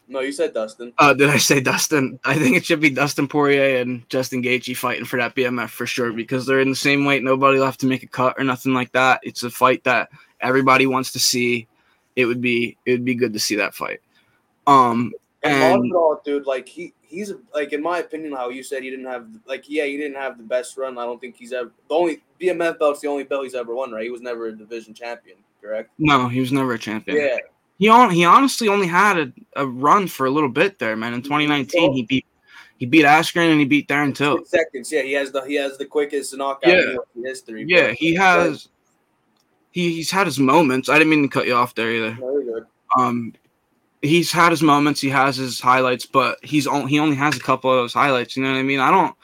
No, 0.08 0.20
you 0.20 0.32
said 0.32 0.54
Dustin. 0.54 0.94
Uh, 0.98 1.14
did 1.14 1.30
I 1.30 1.38
say 1.38 1.60
Dustin? 1.60 2.20
I 2.24 2.36
think 2.36 2.56
it 2.56 2.66
should 2.66 2.80
be 2.80 2.90
Dustin 2.90 3.28
Poirier 3.28 3.82
and 3.82 4.08
Justin 4.10 4.44
Gaethje 4.44 4.76
fighting 4.76 5.06
for 5.06 5.18
that 5.18 5.36
BMF 5.36 5.70
for 5.70 5.86
sure 5.86 6.14
because 6.14 6.46
they're 6.46 6.60
in 6.60 6.70
the 6.70 6.76
same 6.76 7.06
weight. 7.06 7.24
Nobody 7.24 7.58
will 7.58 7.66
have 7.66 7.78
to 7.78 7.88
make 7.88 8.04
a 8.04 8.08
cut 8.08 8.36
or 8.38 8.44
nothing 8.44 8.74
like 8.74 8.92
that. 8.92 9.22
It's 9.24 9.44
a 9.44 9.50
fight 9.50 9.84
that 9.84 10.10
everybody 10.42 10.86
wants 10.86 11.12
to 11.14 11.20
see. 11.20 11.68
It 12.16 12.26
would 12.26 12.42
be 12.42 12.78
it 12.86 12.92
would 12.92 13.06
be 13.06 13.16
good 13.16 13.34
to 13.34 13.40
see 13.40 13.56
that 13.56 13.74
fight. 13.74 14.02
Um, 14.68 15.14
and, 15.42 15.92
and 15.92 15.94
dude, 16.24 16.46
like 16.46 16.68
he 16.68 16.94
he's 17.02 17.34
like 17.54 17.74
in 17.74 17.82
my 17.82 18.00
opinion, 18.00 18.34
how 18.34 18.50
you 18.50 18.62
said 18.62 18.84
he 18.84 18.90
didn't 18.90 19.08
have 19.08 19.28
like 19.48 19.66
yeah 19.68 19.86
he 19.86 19.98
didn't 19.98 20.18
have 20.18 20.38
the 20.38 20.44
best 20.44 20.78
run. 20.78 20.98
I 20.98 21.06
don't 21.06 21.20
think 21.20 21.36
he's 21.36 21.54
ever 21.54 21.72
the 21.90 21.96
only 21.96 22.22
BMF 22.40 22.78
belt's 22.78 23.02
the 23.02 23.08
only 23.08 23.24
belt 23.24 23.44
he's 23.44 23.56
ever 23.56 23.74
won. 23.74 23.92
Right? 23.92 24.04
He 24.04 24.10
was 24.10 24.22
never 24.22 24.48
a 24.48 24.56
division 24.56 24.94
champion. 24.94 25.38
Correct? 25.64 25.90
No, 25.98 26.28
he 26.28 26.42
was 26.42 26.52
never 26.52 26.74
a 26.74 26.80
champion. 26.80 27.18
Yeah, 27.18 27.38
he 27.80 27.88
on 27.88 28.10
he 28.12 28.26
honestly 28.26 28.68
only 28.68 28.88
had 28.88 29.18
a, 29.18 29.34
a 29.56 29.66
run 29.66 30.08
for 30.08 30.26
a 30.26 30.30
little 30.30 30.50
bit 30.50 30.78
there, 30.78 30.96
man. 30.98 31.14
In 31.14 31.22
2019, 31.22 31.94
he 31.94 32.04
beat 32.04 32.26
he 32.78 32.86
beat 32.86 33.06
Askren 33.06 33.50
and 33.50 33.60
he 33.60 33.66
beat 33.66 33.88
Darren 33.88 34.14
Till. 34.14 34.44
Seconds, 34.44 34.92
yeah. 34.92 35.04
He 35.04 35.14
has 35.14 35.32
the 35.32 35.42
he 35.42 35.56
has 35.56 35.78
the 35.78 35.86
quickest 35.86 36.36
knockout 36.36 36.70
yeah. 36.70 36.96
in 37.16 37.24
history. 37.24 37.66
Yeah, 37.66 37.92
he 37.92 38.14
has. 38.16 38.68
He, 39.72 39.94
he's 39.94 40.12
had 40.12 40.28
his 40.28 40.38
moments. 40.38 40.90
I 40.90 40.98
didn't 40.98 41.12
mean 41.12 41.24
to 41.24 41.30
cut 41.30 41.48
you 41.48 41.56
off 41.56 41.74
there 41.76 41.90
either. 41.92 42.12
Very 42.20 42.44
good. 42.44 42.66
Um, 42.98 43.34
he's 44.02 44.32
had 44.32 44.52
his 44.52 44.62
moments. 44.62 45.02
He 45.02 45.10
has 45.10 45.36
his 45.36 45.60
highlights, 45.60 46.06
but 46.06 46.38
he's 46.44 46.68
on, 46.68 46.88
he 46.88 47.00
only 47.00 47.16
has 47.16 47.36
a 47.38 47.40
couple 47.40 47.72
of 47.72 47.78
those 47.78 47.94
highlights. 47.94 48.38
You 48.38 48.44
know 48.44 48.52
what 48.52 48.60
I 48.60 48.64
mean? 48.64 48.80
I 48.80 48.92
don't. 48.92 49.16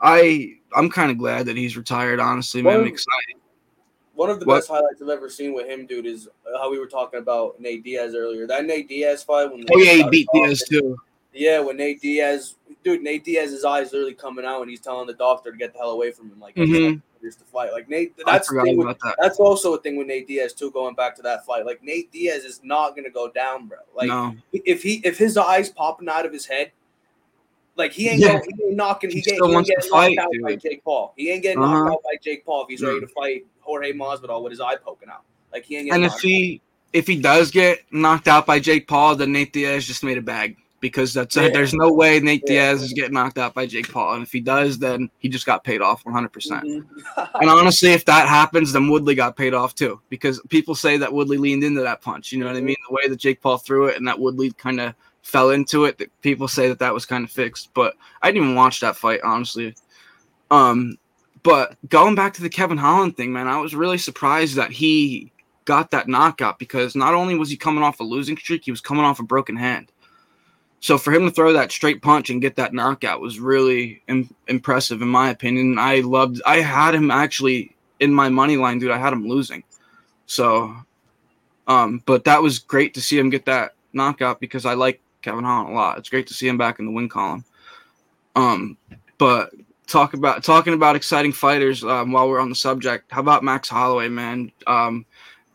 I 0.00 0.54
I'm 0.76 0.90
kind 0.90 1.10
of 1.10 1.18
glad 1.18 1.46
that 1.46 1.56
he's 1.56 1.76
retired. 1.76 2.20
Honestly, 2.20 2.62
man, 2.62 2.80
I'm 2.80 2.86
excited. 2.86 3.36
One 4.14 4.30
of 4.30 4.38
the 4.38 4.46
what? 4.46 4.56
best 4.56 4.68
highlights 4.68 5.02
I've 5.02 5.08
ever 5.08 5.28
seen 5.28 5.54
with 5.54 5.66
him, 5.66 5.86
dude, 5.86 6.06
is 6.06 6.28
how 6.56 6.70
we 6.70 6.78
were 6.78 6.86
talking 6.86 7.18
about 7.18 7.60
Nate 7.60 7.82
Diaz 7.82 8.14
earlier. 8.14 8.46
That 8.46 8.64
Nate 8.64 8.88
Diaz 8.88 9.24
fight. 9.24 9.50
When 9.50 9.64
oh 9.72 9.78
yeah, 9.78 9.92
he 9.92 10.08
beat 10.08 10.28
Diaz 10.32 10.62
too. 10.68 10.96
Yeah, 11.32 11.58
when 11.58 11.76
Nate 11.76 12.00
Diaz, 12.00 12.54
dude, 12.84 13.02
Nate 13.02 13.24
Diaz's 13.24 13.64
eyes 13.64 13.92
literally 13.92 14.14
coming 14.14 14.44
out, 14.44 14.62
and 14.62 14.70
he's 14.70 14.80
telling 14.80 15.08
the 15.08 15.14
doctor 15.14 15.50
to 15.50 15.56
get 15.56 15.72
the 15.72 15.80
hell 15.80 15.90
away 15.90 16.12
from 16.12 16.30
him, 16.30 16.38
like 16.38 16.54
mm-hmm. 16.54 16.98
here's 17.20 17.34
the 17.34 17.44
fight. 17.44 17.72
Like 17.72 17.88
Nate, 17.88 18.14
that's 18.24 18.52
with, 18.52 18.98
that. 19.02 19.16
that's 19.20 19.40
also 19.40 19.74
a 19.74 19.80
thing 19.80 19.96
with 19.96 20.06
Nate 20.06 20.28
Diaz 20.28 20.52
too. 20.52 20.70
Going 20.70 20.94
back 20.94 21.16
to 21.16 21.22
that 21.22 21.44
fight, 21.44 21.66
like 21.66 21.82
Nate 21.82 22.12
Diaz 22.12 22.44
is 22.44 22.60
not 22.62 22.94
gonna 22.94 23.10
go 23.10 23.28
down, 23.28 23.66
bro. 23.66 23.78
Like 23.96 24.08
no. 24.08 24.36
if 24.52 24.84
he 24.84 25.00
if 25.04 25.18
his 25.18 25.36
eyes 25.36 25.70
popping 25.70 26.08
out 26.08 26.24
of 26.24 26.32
his 26.32 26.46
head, 26.46 26.70
like 27.76 27.92
he 27.92 28.08
ain't, 28.08 28.20
yeah. 28.20 28.38
going, 28.38 28.42
he 28.56 28.64
ain't 28.64 28.76
knocking. 28.76 29.10
He, 29.10 29.20
he, 29.20 29.32
ain't, 29.32 29.44
he 29.46 29.52
ain't 29.52 29.66
getting 29.66 29.90
knocked 29.90 30.18
out 30.18 30.32
dude. 30.32 30.42
by 30.42 30.56
Jake 30.56 30.84
Paul. 30.84 31.14
He 31.16 31.30
ain't 31.30 31.42
getting 31.42 31.62
uh-huh. 31.62 31.72
knocked 31.72 31.92
out 31.92 32.02
by 32.04 32.16
Jake 32.22 32.44
Paul 32.44 32.62
if 32.62 32.68
he's 32.68 32.82
ready 32.82 33.00
to 33.00 33.08
fight 33.08 33.46
Jorge 33.60 33.92
Masvidal 33.92 34.42
with 34.42 34.52
his 34.52 34.60
eye 34.60 34.76
poking 34.76 35.08
out. 35.08 35.22
Like 35.52 35.64
he 35.64 35.76
ain't. 35.78 35.92
And 35.92 36.04
if 36.04 36.14
he 36.14 36.60
out. 36.62 36.98
if 36.98 37.06
he 37.06 37.20
does 37.20 37.50
get 37.50 37.80
knocked 37.90 38.28
out 38.28 38.46
by 38.46 38.60
Jake 38.60 38.86
Paul, 38.86 39.16
then 39.16 39.32
Nate 39.32 39.52
Diaz 39.52 39.86
just 39.86 40.04
made 40.04 40.18
a 40.18 40.22
bag 40.22 40.56
because 40.84 41.14
that's 41.14 41.34
yeah. 41.34 41.48
there's 41.48 41.72
no 41.72 41.90
way 41.90 42.20
Nate 42.20 42.42
yeah. 42.46 42.70
Diaz 42.70 42.82
is 42.82 42.92
getting 42.92 43.14
knocked 43.14 43.38
out 43.38 43.54
by 43.54 43.64
Jake 43.64 43.90
Paul, 43.90 44.14
and 44.14 44.22
if 44.22 44.30
he 44.30 44.40
does, 44.40 44.78
then 44.78 45.08
he 45.18 45.30
just 45.30 45.46
got 45.46 45.64
paid 45.64 45.80
off 45.80 46.04
100. 46.04 46.28
percent 46.28 46.64
mm-hmm. 46.64 47.36
And 47.40 47.48
honestly, 47.48 47.92
if 47.92 48.04
that 48.04 48.28
happens, 48.28 48.72
then 48.72 48.90
Woodley 48.90 49.14
got 49.14 49.34
paid 49.34 49.54
off 49.54 49.74
too, 49.74 50.00
because 50.10 50.42
people 50.50 50.74
say 50.74 50.98
that 50.98 51.10
Woodley 51.10 51.38
leaned 51.38 51.64
into 51.64 51.80
that 51.80 52.02
punch. 52.02 52.32
You 52.32 52.40
know 52.40 52.46
mm-hmm. 52.46 52.54
what 52.54 52.60
I 52.60 52.64
mean? 52.64 52.76
The 52.88 52.94
way 52.94 53.08
that 53.08 53.16
Jake 53.16 53.40
Paul 53.40 53.56
threw 53.56 53.86
it, 53.86 53.96
and 53.96 54.06
that 54.06 54.18
Woodley 54.20 54.50
kind 54.52 54.78
of 54.78 54.94
fell 55.24 55.50
into 55.50 55.86
it. 55.86 55.98
That 55.98 56.20
people 56.22 56.46
say 56.46 56.68
that 56.68 56.78
that 56.78 56.94
was 56.94 57.04
kind 57.04 57.24
of 57.24 57.30
fixed, 57.30 57.74
but 57.74 57.94
I 58.22 58.30
didn't 58.30 58.44
even 58.44 58.54
watch 58.54 58.78
that 58.80 58.96
fight 58.96 59.20
honestly. 59.24 59.74
Um, 60.50 60.98
but 61.42 61.76
going 61.88 62.14
back 62.14 62.32
to 62.34 62.42
the 62.42 62.48
Kevin 62.48 62.78
Holland 62.78 63.16
thing, 63.16 63.32
man, 63.32 63.48
I 63.48 63.58
was 63.58 63.74
really 63.74 63.98
surprised 63.98 64.54
that 64.54 64.70
he 64.70 65.32
got 65.64 65.90
that 65.90 66.08
knockout 66.08 66.58
because 66.58 66.94
not 66.94 67.14
only 67.14 67.34
was 67.34 67.50
he 67.50 67.56
coming 67.56 67.82
off 67.82 68.00
a 68.00 68.04
losing 68.04 68.36
streak, 68.36 68.64
he 68.64 68.70
was 68.70 68.80
coming 68.80 69.04
off 69.04 69.20
a 69.20 69.24
broken 69.24 69.56
hand. 69.56 69.90
So 70.80 70.98
for 70.98 71.12
him 71.12 71.24
to 71.24 71.30
throw 71.30 71.54
that 71.54 71.72
straight 71.72 72.02
punch 72.02 72.28
and 72.28 72.42
get 72.42 72.56
that 72.56 72.74
knockout 72.74 73.20
was 73.20 73.40
really 73.40 74.02
Im- 74.06 74.34
impressive, 74.48 75.00
in 75.00 75.08
my 75.08 75.30
opinion. 75.30 75.78
I 75.78 76.00
loved. 76.00 76.42
I 76.44 76.58
had 76.60 76.94
him 76.94 77.10
actually 77.10 77.74
in 78.00 78.12
my 78.12 78.28
money 78.28 78.58
line, 78.58 78.78
dude. 78.78 78.90
I 78.90 78.98
had 78.98 79.14
him 79.14 79.26
losing. 79.26 79.64
So, 80.26 80.74
um, 81.66 82.02
but 82.04 82.24
that 82.24 82.42
was 82.42 82.58
great 82.58 82.92
to 82.94 83.00
see 83.00 83.18
him 83.18 83.30
get 83.30 83.46
that 83.46 83.74
knockout 83.94 84.40
because 84.40 84.66
I 84.66 84.74
like 84.74 85.00
Kevin 85.24 85.44
Holland 85.44 85.70
a 85.70 85.72
lot. 85.76 85.98
It's 85.98 86.10
great 86.10 86.26
to 86.28 86.34
see 86.34 86.46
him 86.46 86.58
back 86.58 86.78
in 86.78 86.86
the 86.86 86.92
win 86.92 87.08
column. 87.08 87.44
Um, 88.36 88.76
but 89.18 89.50
talk 89.86 90.14
about 90.14 90.44
talking 90.44 90.74
about 90.74 90.96
exciting 90.96 91.32
fighters 91.32 91.82
um, 91.84 92.12
while 92.12 92.28
we're 92.28 92.40
on 92.40 92.48
the 92.48 92.54
subject. 92.54 93.10
How 93.10 93.20
about 93.20 93.44
Max 93.44 93.68
Holloway, 93.68 94.08
man? 94.08 94.52
Um, 94.66 95.06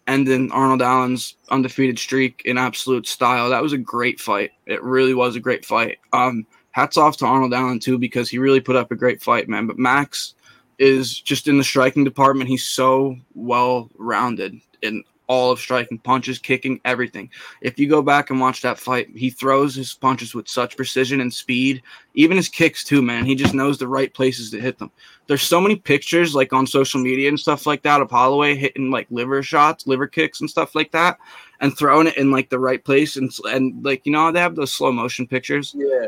ending 0.08 0.52
Arnold 0.52 0.82
Allen's 0.82 1.36
undefeated 1.50 2.00
streak 2.00 2.42
in 2.46 2.58
absolute 2.58 3.08
style. 3.08 3.50
That 3.50 3.62
was 3.62 3.74
a 3.74 3.78
great 3.78 4.20
fight. 4.20 4.52
It 4.66 4.82
really 4.84 5.14
was 5.14 5.36
a 5.36 5.40
great 5.40 5.64
fight. 5.64 6.00
Um, 6.14 6.48
hats 6.72 6.98
off 6.98 7.18
to 7.18 7.26
Arnold 7.26 7.54
Allen 7.54 7.80
too 7.80 7.98
because 7.98 8.30
he 8.30 8.40
really 8.40 8.60
put 8.60 8.76
up 8.76 8.92
a 8.92 8.96
great 8.96 9.22
fight, 9.22 9.48
man. 9.48 9.68
But 9.68 9.78
Max 9.78 10.34
is 10.80 11.20
just 11.20 11.48
in 11.48 11.58
the 11.58 11.64
striking 11.64 12.04
department. 12.04 12.50
He's 12.50 12.66
so 12.66 13.18
well 13.36 13.90
rounded 13.98 14.60
in 14.82 15.04
all 15.30 15.52
of 15.52 15.60
striking, 15.60 16.00
punches, 16.00 16.40
kicking, 16.40 16.82
everything. 16.84 17.30
If 17.62 17.78
you 17.78 17.88
go 17.88 18.02
back 18.02 18.32
and 18.32 18.40
watch 18.40 18.64
that 18.64 18.80
fight, 18.80 19.10
he 19.16 19.30
throws 19.30 19.76
his 19.76 19.94
punches 19.94 20.34
with 20.34 20.50
such 20.50 20.76
precision 20.76 21.22
and 21.22 21.32
speed. 21.32 21.84
Even 22.16 22.36
his 22.36 22.50
kicks 22.50 22.84
too, 22.84 23.04
man. 23.04 23.26
He 23.26 23.36
just 23.36 23.54
knows 23.54 23.78
the 23.78 23.88
right 23.88 24.12
places 24.12 24.50
to 24.50 24.60
hit 24.60 24.80
them. 24.80 24.92
There's 25.28 25.44
so 25.44 25.62
many 25.62 25.76
pictures 25.76 26.34
like 26.34 26.52
on 26.52 26.66
social 26.66 27.00
media 27.00 27.30
and 27.30 27.40
stuff 27.40 27.68
like 27.68 27.84
that 27.84 28.02
of 28.02 28.10
Holloway 28.10 28.56
hitting 28.56 28.90
like 28.90 29.06
liver 29.12 29.44
shots, 29.44 29.86
liver 29.86 30.08
kicks 30.08 30.42
and 30.42 30.50
stuff 30.50 30.74
like 30.74 30.92
that, 30.92 31.20
and 31.62 31.78
throwing 31.78 32.08
it 32.08 32.18
in 32.18 32.32
like 32.32 32.50
the 32.50 32.60
right 32.60 32.84
place 32.84 33.16
and 33.16 33.32
and 33.46 33.86
like 33.86 34.06
you 34.08 34.12
know 34.12 34.32
they 34.32 34.40
have 34.40 34.56
those 34.56 34.74
slow 34.74 34.92
motion 34.92 35.28
pictures. 35.28 35.76
Yeah. 35.78 36.08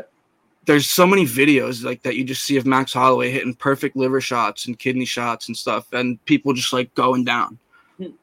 There's 0.64 0.90
so 0.90 1.06
many 1.06 1.24
videos 1.24 1.84
like 1.84 2.02
that 2.02 2.16
you 2.16 2.24
just 2.24 2.44
see 2.44 2.56
of 2.56 2.66
Max 2.66 2.92
Holloway 2.92 3.30
hitting 3.30 3.54
perfect 3.54 3.96
liver 3.96 4.20
shots 4.20 4.66
and 4.66 4.78
kidney 4.78 5.04
shots 5.04 5.46
and 5.46 5.56
stuff, 5.56 5.92
and 5.92 6.22
people 6.24 6.52
just 6.52 6.72
like 6.72 6.92
going 6.94 7.22
down 7.22 7.58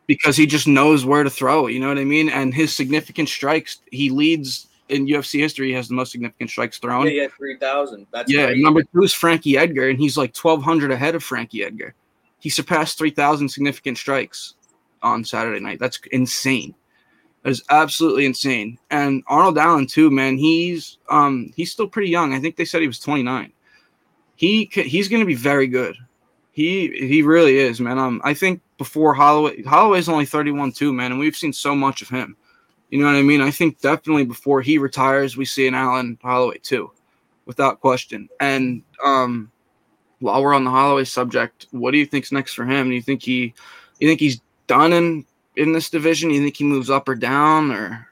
because 0.08 0.38
he 0.38 0.46
just 0.46 0.68
knows 0.68 1.06
where 1.06 1.24
to 1.24 1.30
throw. 1.30 1.68
You 1.68 1.80
know 1.80 1.88
what 1.88 1.98
I 1.98 2.06
mean? 2.06 2.30
And 2.30 2.54
his 2.54 2.76
significant 2.76 3.30
strikes, 3.30 3.82
he 3.92 4.10
leads 4.10 4.68
in 4.90 5.08
UFC 5.08 5.40
history. 5.40 5.68
He 5.68 5.74
has 5.74 5.88
the 5.88 5.94
most 5.94 6.12
significant 6.12 6.50
strikes 6.50 6.78
thrown. 6.78 7.06
Yeah, 7.06 7.12
he 7.12 7.18
had 7.20 7.32
three 7.34 7.58
thousand. 7.58 8.08
That's 8.12 8.32
yeah. 8.32 8.52
Number 8.56 8.84
two 8.84 9.04
is 9.04 9.14
Frankie 9.14 9.58
Edgar, 9.58 9.90
and 9.90 10.00
he's 10.00 10.18
like 10.18 10.34
twelve 10.34 10.64
hundred 10.64 10.92
ahead 10.92 11.16
of 11.16 11.24
Frankie 11.24 11.64
Edgar. 11.64 11.94
He 12.40 12.50
surpassed 12.50 12.98
three 12.98 13.12
thousand 13.12 13.50
significant 13.50 13.98
strikes 13.98 14.56
on 15.02 15.24
Saturday 15.24 15.60
night. 15.60 15.80
That's 15.80 16.00
insane. 16.12 16.74
That 17.44 17.52
is 17.52 17.64
absolutely 17.70 18.26
insane. 18.26 18.78
And 18.90 19.24
Arnold 19.28 19.58
Allen 19.58 19.88
too, 19.88 20.12
man. 20.12 20.38
He's 20.38 20.98
um 21.10 21.54
he's 21.56 21.72
still 21.72 21.88
pretty 21.88 22.10
young. 22.10 22.34
I 22.34 22.40
think 22.40 22.56
they 22.56 22.66
said 22.66 22.82
he 22.82 22.88
was 22.88 23.00
twenty 23.00 23.24
nine. 23.24 23.54
He 24.36 24.70
he's 24.72 25.08
going 25.08 25.22
to 25.22 25.26
be 25.26 25.36
very 25.36 25.68
good. 25.68 25.96
He 26.52 26.88
he 27.08 27.22
really 27.22 27.58
is, 27.58 27.80
man. 27.80 27.98
Um, 27.98 28.22
I 28.24 28.34
think 28.34 28.62
before 28.78 29.14
Holloway, 29.14 29.62
Holloway's 29.64 30.10
only 30.10 30.26
31 30.26 30.72
too, 30.72 30.92
man, 30.92 31.12
and 31.12 31.20
we've 31.20 31.36
seen 31.36 31.54
so 31.54 31.76
much 31.76 32.02
of 32.02 32.10
him. 32.10 32.36
You 32.90 33.00
know 33.00 33.06
what 33.06 33.16
I 33.16 33.22
mean? 33.22 33.42
I 33.42 33.52
think 33.52 33.80
definitely 33.82 34.26
before 34.26 34.62
he 34.62 34.78
retires, 34.78 35.38
we 35.38 35.46
see 35.46 35.68
an 35.68 35.76
Allen 35.76 36.18
Holloway 36.22 36.58
too, 36.58 36.92
without 37.46 37.82
question. 37.82 38.30
And 38.40 38.82
um, 39.04 39.52
while 40.20 40.42
we're 40.42 40.56
on 40.56 40.64
the 40.64 40.72
Holloway 40.72 41.04
subject, 41.04 41.68
what 41.72 41.92
do 41.92 42.00
you 42.00 42.06
think's 42.06 42.32
next 42.32 42.54
for 42.54 42.66
him? 42.66 42.90
Do 42.90 42.96
you 42.96 43.02
think 43.02 43.22
he, 43.22 43.54
you 44.00 44.08
think 44.08 44.20
he's 44.20 44.42
done 44.66 44.92
in 44.92 45.26
in 45.56 45.72
this 45.72 45.90
division? 45.90 46.32
You 46.32 46.42
think 46.42 46.58
he 46.58 46.64
moves 46.64 46.90
up 46.90 47.08
or 47.08 47.16
down, 47.16 47.72
or 47.72 48.08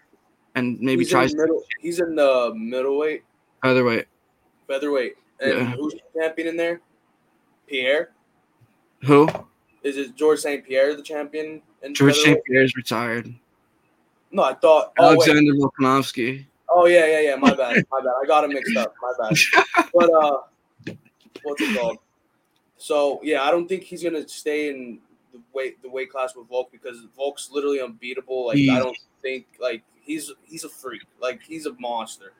and 0.53 0.79
maybe 0.79 1.01
he's 1.01 1.09
tries? 1.09 1.33
In 1.33 1.39
middle, 1.39 1.63
he's 1.81 1.99
in 1.99 2.15
the 2.15 2.53
middleweight, 2.55 3.23
featherweight, 3.63 4.05
featherweight. 4.67 5.15
And 5.39 5.53
yeah. 5.53 5.71
who's 5.71 5.95
champion 6.15 6.49
in 6.49 6.57
there? 6.57 6.81
Pierre. 7.67 8.11
Who? 9.03 9.29
Is 9.83 9.97
it 9.97 10.15
George 10.15 10.39
St. 10.39 10.65
Pierre 10.65 10.95
the 10.95 11.03
champion? 11.03 11.61
In 11.83 11.93
George? 11.93 12.15
St. 12.15 12.43
Pierre's 12.45 12.75
retired. 12.75 13.33
No, 14.31 14.43
I 14.43 14.53
thought. 14.53 14.93
Oh, 14.99 15.11
wait. 15.11 15.27
Alexander 15.29 15.53
Volkanovski. 15.53 16.45
oh 16.69 16.85
yeah, 16.85 17.05
yeah, 17.05 17.19
yeah. 17.21 17.35
My 17.35 17.53
bad. 17.53 17.85
My 17.91 18.01
bad. 18.01 18.13
I 18.21 18.25
got 18.27 18.43
it 18.43 18.49
mixed 18.49 18.75
up. 18.75 18.93
My 19.01 19.29
bad. 19.29 19.37
But 19.93 20.13
uh, 20.13 20.37
what's 21.43 21.61
it 21.61 21.77
called? 21.77 21.97
So 22.77 23.19
yeah, 23.23 23.43
I 23.43 23.51
don't 23.51 23.67
think 23.67 23.83
he's 23.83 24.03
gonna 24.03 24.27
stay 24.27 24.69
in 24.69 24.99
the 25.31 25.41
weight 25.53 25.81
the 25.81 25.89
weight 25.89 26.11
class 26.11 26.35
with 26.35 26.47
Volk 26.47 26.71
because 26.71 26.97
Volk's 27.15 27.49
literally 27.51 27.81
unbeatable. 27.81 28.47
Like 28.47 28.57
I 28.57 28.79
don't 28.79 28.97
think 29.21 29.45
like 29.59 29.83
he's 30.01 30.31
he's 30.43 30.63
a 30.63 30.69
freak. 30.69 31.03
Like 31.21 31.41
he's 31.41 31.65
a 31.65 31.73
monster. 31.79 32.33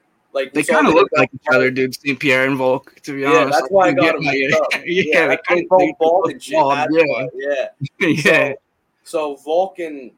Like 0.44 0.54
They 0.54 0.64
kind 0.64 0.88
of 0.88 0.94
look 0.94 1.10
like 1.16 1.30
each 1.34 1.48
other, 1.52 1.72
dude. 1.72 1.96
St. 1.96 2.20
Pierre 2.20 2.46
and 2.48 2.58
Volk, 2.58 2.94
to 3.04 3.14
be 3.16 3.22
Yeah, 3.22 3.30
honest. 3.30 3.60
that's 3.60 3.72
why 3.72 3.88
I 3.88 3.94
got 3.94 4.14
them 4.16 4.26
why 4.26 4.32
mixed 4.34 4.50
you- 4.56 4.58
up. 4.62 4.68
yeah, 4.86 5.04
Yeah, 5.06 5.28
they 5.28 5.34
I 5.34 5.36
kind 5.38 5.46
think 5.60 5.72
of 5.72 5.78
both 5.80 5.98
bald 6.00 6.32
and 6.32 6.44
shit. 6.44 6.54
Yeah, 6.92 7.26
yeah. 7.34 8.08
yeah. 8.08 8.54
So, 9.04 9.36
so 9.36 9.36
Volk 9.44 9.80
and 9.80 10.12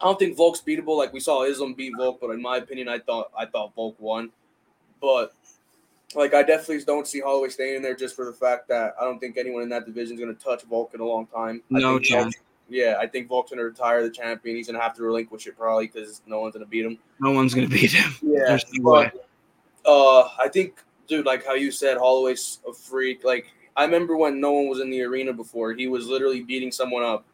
I 0.00 0.06
don't 0.06 0.18
think 0.18 0.36
Volk's 0.36 0.60
beatable. 0.60 0.96
Like 0.98 1.12
we 1.12 1.20
saw 1.20 1.44
Islam 1.44 1.74
beat 1.74 1.92
Volk, 1.96 2.18
but 2.20 2.30
in 2.30 2.42
my 2.42 2.56
opinion, 2.58 2.88
I 2.88 2.98
thought 2.98 3.30
I 3.38 3.46
thought 3.46 3.74
Volk 3.74 3.94
won. 4.00 4.30
But 5.00 5.32
like 6.14 6.34
I 6.34 6.42
definitely 6.42 6.82
don't 6.84 7.06
see 7.06 7.20
Holloway 7.20 7.48
staying 7.48 7.76
in 7.76 7.82
there 7.82 7.94
just 7.94 8.16
for 8.16 8.24
the 8.24 8.32
fact 8.32 8.68
that 8.68 8.94
I 9.00 9.04
don't 9.04 9.18
think 9.20 9.38
anyone 9.38 9.62
in 9.62 9.68
that 9.70 9.86
division 9.86 10.14
is 10.16 10.20
going 10.20 10.34
to 10.34 10.42
touch 10.42 10.62
Volk 10.64 10.92
in 10.94 11.00
a 11.00 11.04
long 11.04 11.26
time. 11.26 11.62
No 11.70 11.98
chance. 11.98 12.34
Yeah, 12.68 12.96
I 12.98 13.06
think 13.06 13.28
Volk's 13.28 13.50
going 13.50 13.58
to 13.58 13.64
retire 13.66 14.02
the 14.02 14.10
champion. 14.10 14.56
He's 14.56 14.66
going 14.66 14.76
to 14.78 14.82
have 14.82 14.94
to 14.96 15.02
relinquish 15.02 15.46
it 15.46 15.56
probably 15.56 15.86
because 15.86 16.22
no 16.26 16.40
one's 16.40 16.54
going 16.54 16.64
to 16.64 16.70
beat 16.70 16.86
him. 16.86 16.98
No 17.20 17.30
one's 17.32 17.54
gonna 17.54 17.68
beat 17.68 17.92
him. 17.92 18.12
Yeah, 18.22 18.58
uh, 19.84 20.28
I 20.38 20.48
think, 20.48 20.82
dude, 21.08 21.26
like 21.26 21.44
how 21.44 21.54
you 21.54 21.70
said, 21.70 21.98
Holloway's 21.98 22.60
a 22.68 22.72
freak. 22.72 23.24
Like 23.24 23.46
I 23.76 23.84
remember 23.84 24.16
when 24.16 24.40
no 24.40 24.52
one 24.52 24.68
was 24.68 24.80
in 24.80 24.90
the 24.90 25.02
arena 25.02 25.32
before, 25.32 25.72
he 25.72 25.86
was 25.86 26.06
literally 26.06 26.42
beating 26.42 26.72
someone 26.72 27.02
up, 27.02 27.24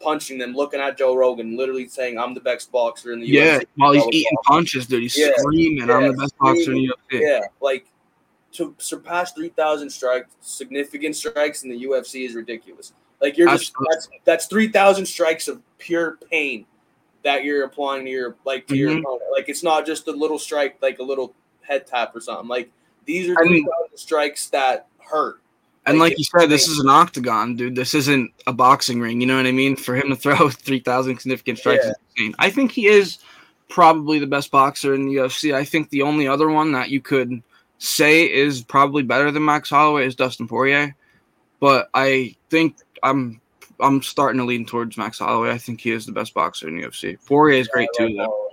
punching 0.00 0.38
them, 0.38 0.52
looking 0.52 0.80
at 0.80 0.98
Joe 0.98 1.14
Rogan, 1.16 1.56
literally 1.56 1.88
saying, 1.88 2.18
"I'm 2.18 2.34
the 2.34 2.40
best 2.40 2.70
boxer 2.72 3.12
in 3.12 3.20
the 3.20 3.26
Yeah, 3.26 3.58
UFC." 3.58 3.64
while 3.76 3.92
he's 3.92 4.04
eating 4.12 4.36
punches, 4.44 4.86
dude. 4.86 5.02
He's 5.02 5.16
Yeah, 5.16 5.30
screaming, 5.36 5.90
"I'm 5.90 6.08
the 6.08 6.12
best 6.12 6.36
boxer 6.38 6.72
in 6.72 6.78
the 6.78 6.88
UFC." 7.10 7.20
Yeah, 7.20 7.40
like 7.60 7.86
to 8.52 8.74
surpass 8.78 9.32
three 9.32 9.50
thousand 9.50 9.90
strikes, 9.90 10.30
significant 10.40 11.16
strikes 11.16 11.62
in 11.62 11.70
the 11.70 11.84
UFC 11.84 12.24
is 12.26 12.34
ridiculous. 12.34 12.92
Like 13.20 13.38
you're 13.38 13.48
just 13.48 13.72
Absolutely. 13.72 13.94
that's 13.94 14.08
that's 14.24 14.46
three 14.46 14.68
thousand 14.68 15.06
strikes 15.06 15.48
of 15.48 15.62
pure 15.78 16.18
pain 16.30 16.66
that 17.22 17.44
you're 17.44 17.64
applying 17.64 18.04
to 18.04 18.10
your 18.10 18.36
like 18.44 18.66
to 18.68 18.76
your 18.76 18.90
Mhm. 18.92 19.00
opponent. 19.00 19.22
Like 19.32 19.48
it's 19.48 19.62
not 19.62 19.86
just 19.86 20.06
a 20.08 20.12
little 20.12 20.38
strike, 20.38 20.76
like 20.82 20.98
a 20.98 21.02
little 21.02 21.34
head 21.66 21.86
tap 21.86 22.14
or 22.14 22.20
something. 22.20 22.48
Like 22.48 22.70
these 23.04 23.28
are 23.30 23.38
I 23.38 23.44
mean- 23.44 23.66
strikes 23.94 24.48
that 24.50 24.86
hurt. 24.98 25.40
And 25.88 26.00
Like, 26.00 26.10
like 26.10 26.18
you 26.18 26.24
said, 26.24 26.46
this 26.50 26.66
is 26.66 26.80
an 26.80 26.88
octagon, 26.88 27.54
dude. 27.54 27.76
This 27.76 27.94
isn't 27.94 28.32
a 28.48 28.52
boxing 28.52 29.00
ring. 29.00 29.20
You 29.20 29.26
know 29.28 29.36
what 29.36 29.46
I 29.46 29.52
mean? 29.52 29.76
For 29.76 29.94
him 29.94 30.08
to 30.08 30.16
throw 30.16 30.48
three 30.50 30.80
thousand 30.80 31.18
significant 31.20 31.58
strikes 31.58 31.84
Yeah. 31.84 31.90
is 31.90 31.96
insane. 32.16 32.34
I 32.40 32.50
think 32.50 32.72
he 32.72 32.86
is 32.88 33.18
probably 33.68 34.18
the 34.18 34.26
best 34.26 34.50
boxer 34.50 34.94
in 34.94 35.06
the 35.06 35.14
UFC. 35.14 35.54
I 35.54 35.64
think 35.64 35.90
the 35.90 36.02
only 36.02 36.26
other 36.26 36.48
one 36.48 36.72
that 36.72 36.90
you 36.90 37.00
could 37.00 37.40
say 37.78 38.24
is 38.32 38.62
probably 38.62 39.04
better 39.04 39.30
than 39.30 39.44
Max 39.44 39.70
Holloway 39.70 40.06
is 40.06 40.16
Dustin 40.16 40.48
Poirier. 40.48 40.96
But 41.60 41.88
I 41.94 42.34
think 42.50 42.76
I'm 43.04 43.40
I'm 43.78 44.02
starting 44.02 44.38
to 44.40 44.44
lean 44.44 44.66
towards 44.66 44.96
Max 44.96 45.20
Holloway. 45.20 45.50
I 45.52 45.58
think 45.58 45.80
he 45.80 45.92
is 45.92 46.04
the 46.04 46.12
best 46.12 46.34
boxer 46.34 46.66
in 46.66 46.76
the 46.80 46.82
UFC. 46.86 47.16
Poirier 47.26 47.60
is 47.60 47.68
great 47.68 47.88
too, 47.96 48.12
though. 48.16 48.45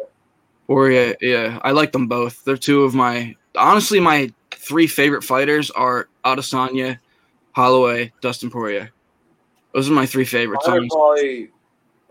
Poirier, 0.67 1.15
yeah, 1.21 1.60
I 1.62 1.71
like 1.71 1.91
them 1.91 2.08
both. 2.08 2.43
They're 2.43 2.58
two 2.58 2.84
of 2.84 2.95
my 2.95 3.36
honestly 3.56 3.99
my 3.99 4.32
three 4.52 4.88
favorite 4.88 5.23
fighters 5.23 5.69
are 5.71 6.08
Adesanya, 6.26 6.97
Holloway, 7.52 8.12
Dustin 8.21 8.49
Poirier. 8.49 8.91
Those 9.73 9.89
are 9.89 9.93
my 9.93 10.06
three 10.06 10.26
favorites. 10.26 10.65
Honestly. 10.67 10.88
probably 10.89 11.49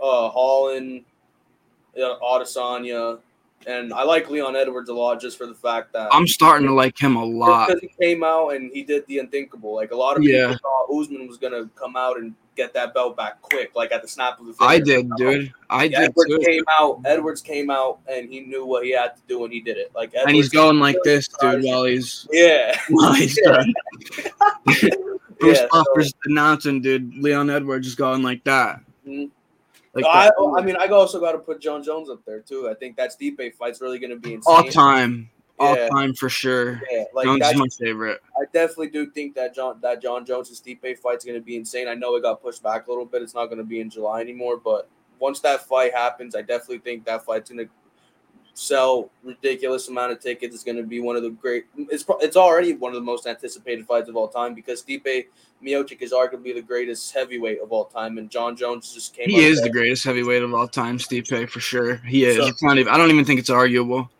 uh, 0.02 0.28
Holland, 0.30 1.04
uh, 1.96 2.18
Adesanya, 2.20 3.20
and 3.66 3.92
I 3.94 4.02
like 4.02 4.28
Leon 4.28 4.56
Edwards 4.56 4.90
a 4.90 4.94
lot 4.94 5.20
just 5.20 5.38
for 5.38 5.46
the 5.46 5.54
fact 5.54 5.92
that 5.92 6.08
I'm 6.12 6.26
starting 6.26 6.66
to 6.66 6.74
like 6.74 7.00
him 7.00 7.16
a 7.16 7.24
lot. 7.24 7.68
because 7.68 7.80
he 7.80 7.90
came 8.00 8.22
out 8.22 8.50
and 8.50 8.70
he 8.72 8.82
did 8.82 9.06
the 9.06 9.20
unthinkable. 9.20 9.74
Like 9.74 9.92
a 9.92 9.96
lot 9.96 10.16
of 10.16 10.24
Yeah. 10.24 10.48
people 10.48 10.58
thought 10.62 11.00
Usman 11.00 11.26
was 11.26 11.38
gonna 11.38 11.70
come 11.76 11.96
out 11.96 12.18
and 12.18 12.34
get 12.56 12.74
that 12.74 12.92
belt 12.94 13.16
back 13.16 13.40
quick, 13.42 13.72
like 13.74 13.92
at 13.92 14.02
the 14.02 14.08
snap 14.08 14.38
of 14.40 14.46
the 14.46 14.52
finger. 14.52 14.70
I 14.72 14.78
did, 14.78 15.10
dude. 15.16 15.52
I 15.70 15.88
did 15.88 15.98
Edwards 15.98 16.30
too. 16.30 16.38
came 16.40 16.64
out. 16.70 17.00
Edwards 17.04 17.40
came 17.40 17.70
out 17.70 18.00
and 18.06 18.28
he 18.28 18.40
knew 18.40 18.64
what 18.66 18.84
he 18.84 18.92
had 18.92 19.16
to 19.16 19.22
do 19.26 19.44
and 19.44 19.52
he 19.52 19.60
did 19.60 19.76
it. 19.78 19.90
Like 19.94 20.10
Edwards, 20.10 20.26
And 20.26 20.36
he's 20.36 20.48
going 20.50 20.78
like 20.78 20.96
this, 21.04 21.28
dude, 21.40 21.64
while 21.64 21.84
he's 21.84 22.28
Yeah, 22.32 22.78
while 22.90 23.14
he's 23.14 23.38
Yeah. 23.42 23.52
done. 23.52 23.74
Bruce 25.40 25.58
yeah. 25.60 25.66
Buffer's 25.72 26.12
announcing, 26.26 26.80
dude. 26.80 27.16
Leon 27.16 27.50
Edwards 27.50 27.86
is 27.86 27.94
going 27.94 28.22
like 28.22 28.44
that. 28.44 28.80
Mhm. 29.06 29.30
Like 29.94 30.04
So 30.04 30.10
I. 30.54 30.58
I 30.58 30.62
mean, 30.64 30.76
I 30.76 30.86
also 30.86 31.20
got 31.20 31.32
to 31.32 31.38
put 31.38 31.60
Jon 31.60 31.82
Jones 31.82 32.08
up 32.08 32.24
there 32.24 32.40
too. 32.40 32.68
I 32.68 32.74
think 32.74 32.96
that 32.96 33.10
Stipe 33.18 33.54
fight's 33.56 33.80
really 33.80 33.98
gonna 33.98 34.16
be 34.16 34.34
insane. 34.34 34.54
all 34.54 34.62
time. 34.64 35.28
All 35.58 35.76
Yeah. 35.76 35.88
time 35.90 36.14
for 36.14 36.28
sure. 36.28 36.80
Yeah, 36.90 37.04
like 37.14 37.24
Jones 37.26 37.46
is 37.46 37.54
my 37.56 37.68
favorite. 37.78 38.20
I 38.40 38.44
definitely 38.52 38.88
do 38.88 39.10
think 39.10 39.34
that 39.36 39.54
John 39.54 39.78
that 39.82 40.02
Jon 40.02 40.24
Jones 40.24 40.48
and 40.48 40.58
Stipe 40.58 40.98
fight's 40.98 41.24
going 41.24 41.38
to 41.38 41.44
be 41.44 41.56
insane. 41.56 41.88
I 41.88 41.94
know 41.94 42.16
it 42.16 42.22
got 42.22 42.42
pushed 42.42 42.62
back 42.62 42.86
a 42.86 42.90
little 42.90 43.04
bit. 43.04 43.22
It's 43.22 43.34
not 43.34 43.46
going 43.46 43.58
to 43.58 43.64
be 43.64 43.80
in 43.80 43.90
July 43.90 44.20
anymore, 44.20 44.56
but 44.56 44.88
once 45.18 45.40
that 45.40 45.66
fight 45.68 45.94
happens, 45.94 46.34
I 46.34 46.42
definitely 46.42 46.78
think 46.78 47.04
that 47.04 47.24
fight's 47.24 47.50
going 47.50 47.66
to 47.66 47.72
sell 48.54 49.10
ridiculous 49.22 49.88
amount 49.88 50.12
of 50.12 50.20
tickets. 50.20 50.54
It's 50.54 50.64
going 50.64 50.76
to 50.76 50.82
be 50.82 51.00
one 51.00 51.16
of 51.16 51.22
the 51.22 51.30
great. 51.30 51.66
It's 51.76 52.04
it's 52.20 52.36
already 52.36 52.72
one 52.72 52.90
of 52.90 52.96
the 52.96 53.00
most 53.04 53.26
anticipated 53.26 53.86
fights 53.86 54.08
of 54.08 54.16
all 54.16 54.28
time 54.28 54.54
because 54.54 54.82
Stipe 54.82 55.26
Miocic 55.62 56.02
is 56.02 56.12
arguably 56.12 56.54
the 56.54 56.62
greatest 56.62 57.12
heavyweight 57.14 57.60
of 57.60 57.70
all 57.72 57.84
time, 57.84 58.18
and 58.18 58.28
Jon 58.30 58.56
Jones 58.56 58.92
just 58.92 59.14
came. 59.14 59.28
He 59.28 59.44
is 59.44 59.58
there. 59.58 59.66
the 59.66 59.70
greatest 59.72 60.02
heavyweight 60.04 60.42
of 60.42 60.52
all 60.54 60.66
time, 60.66 60.98
Stipe, 60.98 61.48
for 61.48 61.60
sure. 61.60 61.96
He 61.96 62.24
is. 62.24 62.36
So- 62.36 62.66
not 62.66 62.78
even, 62.78 62.92
I 62.92 62.96
don't 62.98 63.10
even 63.10 63.24
think 63.24 63.38
it's 63.38 63.50
arguable. 63.50 64.10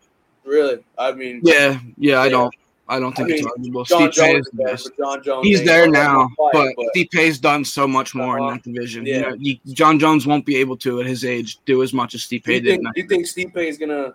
Really, 0.45 0.79
I 0.99 1.13
mean, 1.13 1.41
Yeah, 1.45 1.79
yeah, 1.99 2.19
I 2.21 2.25
Yeah. 2.27 2.31
don't. 2.31 2.55
I 2.89 2.99
don't 2.99 3.17
think 3.17 3.31
I 3.31 3.33
it's 3.35 3.43
mean, 3.43 3.51
arguable. 3.57 3.85
John 3.85 4.03
Stipe 4.03 4.13
Jones 4.13 4.35
is 4.35 4.47
is 4.47 4.51
the 4.51 4.57
there, 4.57 4.67
best. 4.67 4.91
Jon 4.99 5.23
Jones. 5.23 5.47
He's 5.47 5.65
there 5.65 5.89
now, 5.89 6.29
fight, 6.53 6.75
but 6.77 6.87
Stipe's 6.95 7.39
done 7.39 7.65
so 7.65 7.87
much 7.89 8.15
more 8.15 8.39
Uh-huh. 8.39 8.49
in 8.49 8.55
that 8.55 8.63
division. 8.65 9.07
Yeah. 9.07 9.33
You 9.39 9.55
know, 9.65 9.73
Jon 9.73 9.99
Jones 9.99 10.27
won't 10.27 10.45
be 10.45 10.57
able 10.57 10.77
to 10.79 11.01
at 11.01 11.07
his 11.07 11.25
age 11.25 11.59
do 11.65 11.83
as 11.83 11.95
much 11.95 12.15
as 12.15 12.23
Stipe 12.23 12.43
Do 12.45 12.53
you 12.55 12.61
did. 12.61 12.69
think, 12.69 12.79
in 12.81 12.85
that 12.85 12.95
do 12.95 13.01
you 13.03 13.09
think 13.09 13.27
Stipe 13.27 13.57
is 13.57 13.79
gonna 13.79 14.15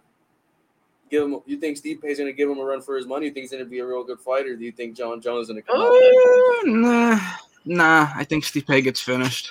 give 1.09 1.23
him? 1.23 1.39
You 1.47 1.57
think 1.57 1.77
Stipe 1.77 2.03
is 2.03 2.19
gonna 2.19 2.33
give 2.33 2.49
him 2.49 2.59
a 2.59 2.63
run 2.63 2.81
for 2.81 2.97
his 2.97 3.07
money? 3.07 3.27
You 3.27 3.31
think 3.31 3.45
he's 3.45 3.51
gonna 3.51 3.65
be 3.65 3.79
a 3.79 3.85
real 3.85 4.03
good 4.03 4.19
fighter? 4.19 4.55
Do 4.55 4.63
you 4.65 4.73
think 4.73 4.95
Jon 4.95 5.21
Jones 5.21 5.43
is 5.43 5.47
gonna 5.47 5.61
come 5.63 5.81
out? 5.81 5.87
Uh, 5.87 6.61
nah, 6.65 7.19
nah. 7.65 8.09
I 8.15 8.25
think 8.25 8.43
Stipe 8.43 8.83
gets 8.83 8.99
finished. 9.01 9.49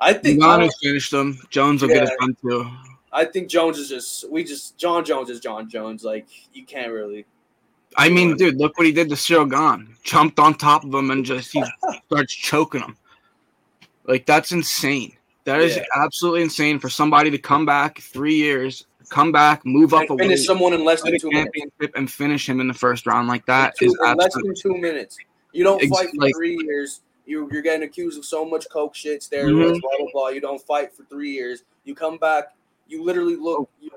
I 0.00 0.12
think 0.14 0.42
I, 0.42 0.46
Ngannou's 0.58 0.76
finished 0.82 1.12
him. 1.12 1.38
Jones 1.50 1.82
will 1.82 1.88
get 1.90 2.04
it 2.04 2.10
Yeah. 2.20 2.26
done 2.26 2.36
too. 2.42 2.70
I 3.18 3.24
think 3.24 3.48
Jones 3.48 3.78
is 3.78 3.88
just 3.88 4.30
we 4.30 4.44
just 4.44 4.78
Jon 4.78 5.04
Jones 5.04 5.28
is 5.28 5.40
Jon 5.40 5.68
Jones. 5.68 6.04
Like 6.04 6.26
you 6.52 6.64
can't 6.64 6.92
really. 6.92 7.26
I 7.96 8.08
mean, 8.10 8.36
dude, 8.36 8.56
look 8.58 8.76
what 8.78 8.86
he 8.86 8.92
did 8.92 9.08
to 9.08 9.16
Shogun. 9.16 9.96
Jumped 10.04 10.38
on 10.38 10.54
top 10.54 10.84
of 10.84 10.94
him 10.94 11.10
and 11.10 11.24
just 11.24 11.52
he 11.52 11.64
starts 12.06 12.32
choking 12.34 12.82
him. 12.82 12.96
Like 14.04 14.24
that's 14.24 14.52
insane. 14.52 15.16
That 15.44 15.60
is 15.60 15.76
Yeah. 15.76 15.84
absolutely 15.96 16.42
insane 16.42 16.78
for 16.78 16.88
somebody 16.88 17.30
to 17.30 17.38
come 17.38 17.66
back 17.66 17.98
three 18.00 18.34
years, 18.36 18.86
come 19.08 19.32
back, 19.32 19.64
move 19.66 19.94
up 19.94 20.08
a 20.10 20.12
And 20.12 20.20
finish 20.20 20.44
someone 20.46 20.74
in 20.74 20.84
less 20.84 21.02
than 21.02 21.14
a 21.14 21.18
two 21.18 21.30
minutes. 21.30 21.52
and 21.96 22.10
finish 22.10 22.48
him 22.48 22.60
in 22.60 22.68
the 22.68 22.74
first 22.74 23.06
round 23.06 23.26
like 23.26 23.44
that 23.46 23.74
Two- 23.76 23.86
is 23.86 23.96
less 24.16 24.34
than 24.34 24.54
two 24.54 24.76
minutes. 24.76 25.16
You 25.52 25.64
don't 25.64 25.82
Ex- 25.82 25.90
fight 25.90 26.10
for 26.10 26.22
like- 26.22 26.34
three 26.36 26.56
years. 26.62 27.00
You, 27.26 27.48
you're 27.52 27.62
getting 27.62 27.82
accused 27.82 28.18
of 28.18 28.24
so 28.24 28.44
much 28.44 28.66
coke 28.70 28.94
shit, 28.94 29.20
steroids, 29.22 29.76
Mhm. 29.76 29.80
blah 29.82 29.90
blah 29.98 30.08
blah. 30.12 30.28
You 30.28 30.40
don't 30.40 30.60
fight 30.62 30.94
for 30.94 31.04
three 31.04 31.32
years. 31.32 31.62
You 31.84 31.94
come 31.94 32.16
back. 32.18 32.54
You 32.88 33.04
literally 33.04 33.36
look 33.36 33.60
oh. 33.60 33.68
you, 33.80 33.90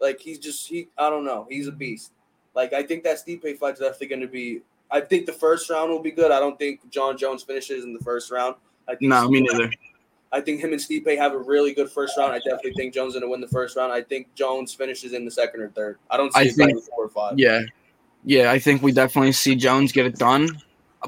like 0.00 0.20
he's 0.20 0.38
just 0.38 0.66
he. 0.68 0.88
I 0.96 1.10
don't 1.10 1.24
know. 1.24 1.46
He's 1.50 1.66
a 1.66 1.72
beast. 1.72 2.12
Like 2.54 2.72
I 2.72 2.82
think 2.82 3.04
that 3.04 3.18
Stipe 3.18 3.58
fight's 3.58 3.80
definitely 3.80 4.06
going 4.06 4.20
to 4.20 4.28
be. 4.28 4.62
I 4.90 5.00
think 5.00 5.26
the 5.26 5.32
first 5.32 5.68
round 5.68 5.90
will 5.90 6.00
be 6.00 6.10
good. 6.10 6.32
I 6.32 6.40
don't 6.40 6.58
think 6.58 6.88
Jon 6.90 7.18
Jones 7.18 7.42
finishes 7.42 7.84
in 7.84 7.92
the 7.92 8.00
first 8.00 8.30
round. 8.30 8.54
I 8.88 8.94
think 8.94 9.10
No, 9.10 9.28
me 9.28 9.42
neither. 9.42 9.70
I 10.32 10.40
think 10.40 10.60
him 10.60 10.72
and 10.72 10.80
Stipe 10.80 11.16
have 11.16 11.32
a 11.32 11.38
really 11.38 11.72
good 11.72 11.90
first 11.90 12.16
round. 12.18 12.32
I 12.32 12.38
definitely 12.38 12.72
think 12.74 12.94
Jones 12.94 13.14
is 13.14 13.20
going 13.20 13.28
to 13.28 13.30
win 13.30 13.40
the 13.40 13.48
first 13.48 13.76
round. 13.76 13.92
I 13.92 14.02
think 14.02 14.32
Jones 14.34 14.74
finishes 14.74 15.12
in 15.12 15.24
the 15.24 15.30
second 15.30 15.60
or 15.60 15.68
third. 15.70 15.98
I 16.10 16.16
don't 16.16 16.32
see 16.32 16.40
I 16.40 16.42
it 16.44 16.54
think- 16.54 16.82
four 16.84 17.04
or 17.04 17.08
five. 17.08 17.38
Yeah, 17.38 17.62
yeah. 18.24 18.50
I 18.50 18.58
think 18.58 18.82
we 18.82 18.92
definitely 18.92 19.32
see 19.32 19.54
Jones 19.54 19.92
get 19.92 20.06
it 20.06 20.16
done, 20.16 20.48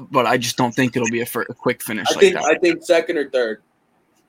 but 0.09 0.25
I 0.25 0.37
just 0.37 0.57
don't 0.57 0.73
think 0.73 0.95
it'll 0.95 1.09
be 1.09 1.21
a, 1.21 1.25
fir- 1.25 1.45
a 1.49 1.53
quick 1.53 1.83
finish 1.83 2.07
I 2.09 2.13
like 2.13 2.19
think 2.19 2.35
that. 2.35 2.43
I 2.45 2.57
think 2.57 2.83
second 2.83 3.17
or 3.17 3.29
third. 3.29 3.61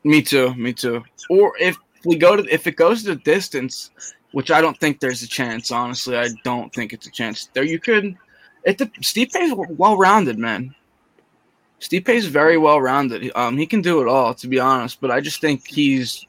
Me 0.04 0.20
too. 0.20 0.54
Me 0.54 0.72
too. 0.72 1.04
Or 1.30 1.54
if 1.58 1.76
we 2.04 2.16
go 2.16 2.36
to 2.36 2.44
if 2.52 2.66
it 2.66 2.76
goes 2.76 3.02
to 3.02 3.10
the 3.10 3.20
distance, 3.20 3.90
which 4.32 4.50
I 4.50 4.60
don't 4.60 4.78
think 4.78 5.00
there's 5.00 5.22
a 5.22 5.28
chance. 5.28 5.70
Honestly, 5.70 6.16
I 6.16 6.28
don't 6.44 6.72
think 6.72 6.92
it's 6.92 7.06
a 7.06 7.10
chance. 7.10 7.48
There, 7.52 7.64
you 7.64 7.78
could. 7.78 8.16
It 8.64 8.78
the 8.78 8.86
Stipe's 9.00 9.52
well 9.70 9.96
rounded, 9.96 10.38
man. 10.38 10.74
Stipe's 11.80 12.26
very 12.26 12.58
well 12.58 12.80
rounded. 12.80 13.32
Um, 13.34 13.56
he 13.56 13.66
can 13.66 13.82
do 13.82 14.00
it 14.00 14.08
all, 14.08 14.34
to 14.34 14.48
be 14.48 14.60
honest. 14.60 15.00
But 15.00 15.10
I 15.10 15.20
just 15.20 15.40
think 15.40 15.66
he's 15.66 16.24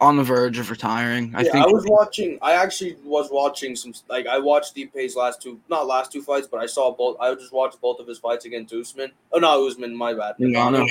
on 0.00 0.16
the 0.16 0.22
verge 0.22 0.58
of 0.58 0.70
retiring. 0.70 1.32
I 1.34 1.42
yeah, 1.42 1.52
think 1.52 1.66
I 1.66 1.68
was 1.68 1.84
watching. 1.86 2.38
I 2.40 2.52
actually 2.52 2.96
was 3.04 3.30
watching 3.32 3.74
some. 3.74 3.92
Like 4.08 4.26
I 4.26 4.38
watched 4.38 4.74
Stipe's 4.74 5.16
last 5.16 5.42
two, 5.42 5.60
not 5.68 5.86
last 5.86 6.12
two 6.12 6.22
fights, 6.22 6.46
but 6.46 6.60
I 6.60 6.66
saw 6.66 6.92
both. 6.92 7.16
I 7.20 7.34
just 7.34 7.52
watched 7.52 7.80
both 7.80 7.98
of 7.98 8.06
his 8.06 8.18
fights 8.18 8.44
against 8.44 8.72
Usman. 8.72 9.10
Oh 9.32 9.38
no, 9.38 9.66
Usman, 9.66 9.96
my 9.96 10.14
bad. 10.14 10.36
Ngannou. 10.38 10.88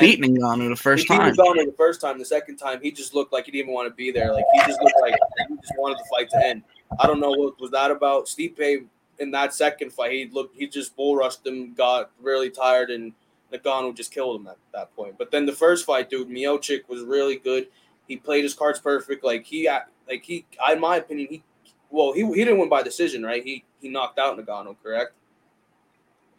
Beat 0.00 0.20
Ngannou 0.20 0.68
the 0.68 0.76
first 0.76 1.04
he 1.08 1.14
beat 1.14 1.18
time. 1.18 1.34
Ngannou 1.34 1.66
the 1.66 1.74
first 1.78 2.00
time. 2.00 2.18
The 2.18 2.24
second 2.24 2.56
time, 2.56 2.80
he 2.82 2.90
just 2.90 3.14
looked 3.14 3.32
like 3.32 3.46
he 3.46 3.52
didn't 3.52 3.64
even 3.64 3.74
want 3.74 3.88
to 3.88 3.94
be 3.94 4.10
there. 4.10 4.32
Like 4.32 4.44
he 4.52 4.60
just 4.60 4.80
looked 4.82 5.00
like 5.00 5.14
he 5.48 5.56
just 5.56 5.72
wanted 5.78 5.98
the 5.98 6.04
fight 6.10 6.28
to 6.30 6.46
end. 6.46 6.62
I 7.00 7.06
don't 7.06 7.20
know 7.20 7.30
what 7.30 7.58
was 7.58 7.70
that 7.70 7.90
about. 7.90 8.26
Stipe 8.26 8.86
in 9.18 9.30
that 9.30 9.54
second 9.54 9.92
fight, 9.92 10.12
he 10.12 10.28
looked. 10.30 10.56
He 10.56 10.66
just 10.66 10.94
bull 10.94 11.16
rushed 11.16 11.46
him, 11.46 11.72
got 11.72 12.10
really 12.20 12.50
tired, 12.50 12.90
and 12.90 13.14
Ngannou 13.50 13.94
just 13.94 14.12
killed 14.12 14.40
him 14.40 14.46
at 14.46 14.58
that 14.74 14.94
point. 14.94 15.16
But 15.16 15.30
then 15.30 15.46
the 15.46 15.52
first 15.52 15.86
fight, 15.86 16.10
dude, 16.10 16.28
Miocic 16.28 16.88
was 16.88 17.02
really 17.02 17.36
good. 17.36 17.68
He 18.08 18.16
played 18.16 18.44
his 18.44 18.54
cards 18.54 18.78
perfect. 18.78 19.24
Like 19.24 19.44
he, 19.44 19.68
like 20.08 20.22
he, 20.22 20.44
in 20.70 20.80
my 20.80 20.96
opinion, 20.96 21.28
he, 21.30 21.42
well, 21.90 22.12
he, 22.12 22.24
he 22.26 22.44
didn't 22.44 22.58
win 22.58 22.68
by 22.68 22.82
decision, 22.82 23.22
right? 23.22 23.42
He 23.44 23.64
he 23.80 23.88
knocked 23.88 24.18
out 24.18 24.38
Ngannou, 24.38 24.76
correct? 24.82 25.12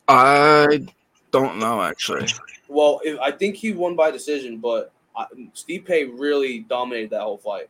I 0.07 0.85
don't 1.31 1.59
know 1.59 1.81
actually. 1.81 2.27
Well, 2.67 3.01
if, 3.03 3.19
I 3.19 3.31
think 3.31 3.55
he 3.55 3.71
won 3.71 3.95
by 3.95 4.11
decision, 4.11 4.57
but 4.57 4.91
uh, 5.15 5.25
Stipe 5.53 6.11
really 6.17 6.59
dominated 6.59 7.11
that 7.11 7.21
whole 7.21 7.37
fight. 7.37 7.69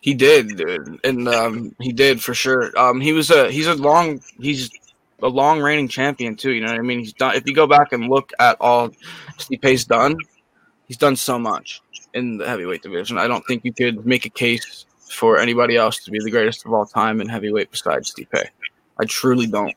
He 0.00 0.12
did, 0.12 0.56
dude, 0.56 1.00
and 1.02 1.26
um, 1.28 1.74
he 1.80 1.90
did 1.90 2.22
for 2.22 2.34
sure. 2.34 2.78
Um, 2.78 3.00
he 3.00 3.12
was 3.12 3.30
a 3.30 3.50
he's 3.50 3.66
a 3.66 3.74
long 3.74 4.20
he's 4.38 4.70
a 5.22 5.28
long 5.28 5.60
reigning 5.60 5.88
champion 5.88 6.36
too. 6.36 6.50
You 6.52 6.60
know 6.60 6.70
what 6.70 6.78
I 6.78 6.82
mean? 6.82 6.98
He's 6.98 7.14
done. 7.14 7.34
If 7.34 7.46
you 7.46 7.54
go 7.54 7.66
back 7.66 7.92
and 7.92 8.08
look 8.08 8.30
at 8.38 8.58
all 8.60 8.90
Stipe's 9.38 9.84
done, 9.84 10.16
he's 10.86 10.96
done 10.96 11.16
so 11.16 11.38
much 11.38 11.80
in 12.14 12.38
the 12.38 12.46
heavyweight 12.46 12.82
division. 12.82 13.18
I 13.18 13.26
don't 13.26 13.44
think 13.46 13.64
you 13.64 13.72
could 13.72 14.06
make 14.06 14.24
a 14.24 14.30
case 14.30 14.86
for 15.08 15.38
anybody 15.38 15.76
else 15.76 16.02
to 16.04 16.10
be 16.10 16.18
the 16.18 16.30
greatest 16.30 16.64
of 16.64 16.72
all 16.72 16.86
time 16.86 17.20
in 17.20 17.28
heavyweight 17.28 17.70
besides 17.70 18.12
Stipe. 18.12 18.48
I 18.98 19.04
truly 19.04 19.46
don't. 19.46 19.74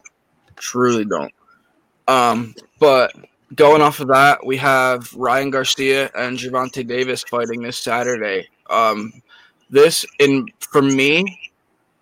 Truly 0.56 1.06
don't. 1.06 1.34
Um, 2.08 2.56
but 2.80 3.14
going 3.56 3.82
off 3.82 4.00
of 4.00 4.08
that, 4.08 4.46
we 4.46 4.58
have 4.58 5.14
Ryan 5.14 5.50
Garcia 5.50 6.10
and 6.16 6.38
Gervonta 6.38 6.88
Davis 6.88 7.24
fighting 7.24 7.62
this 7.62 7.78
Saturday. 7.78 8.48
Um, 8.70 9.14
this 9.70 10.06
in 10.20 10.48
for 10.60 10.82
me 10.82 11.40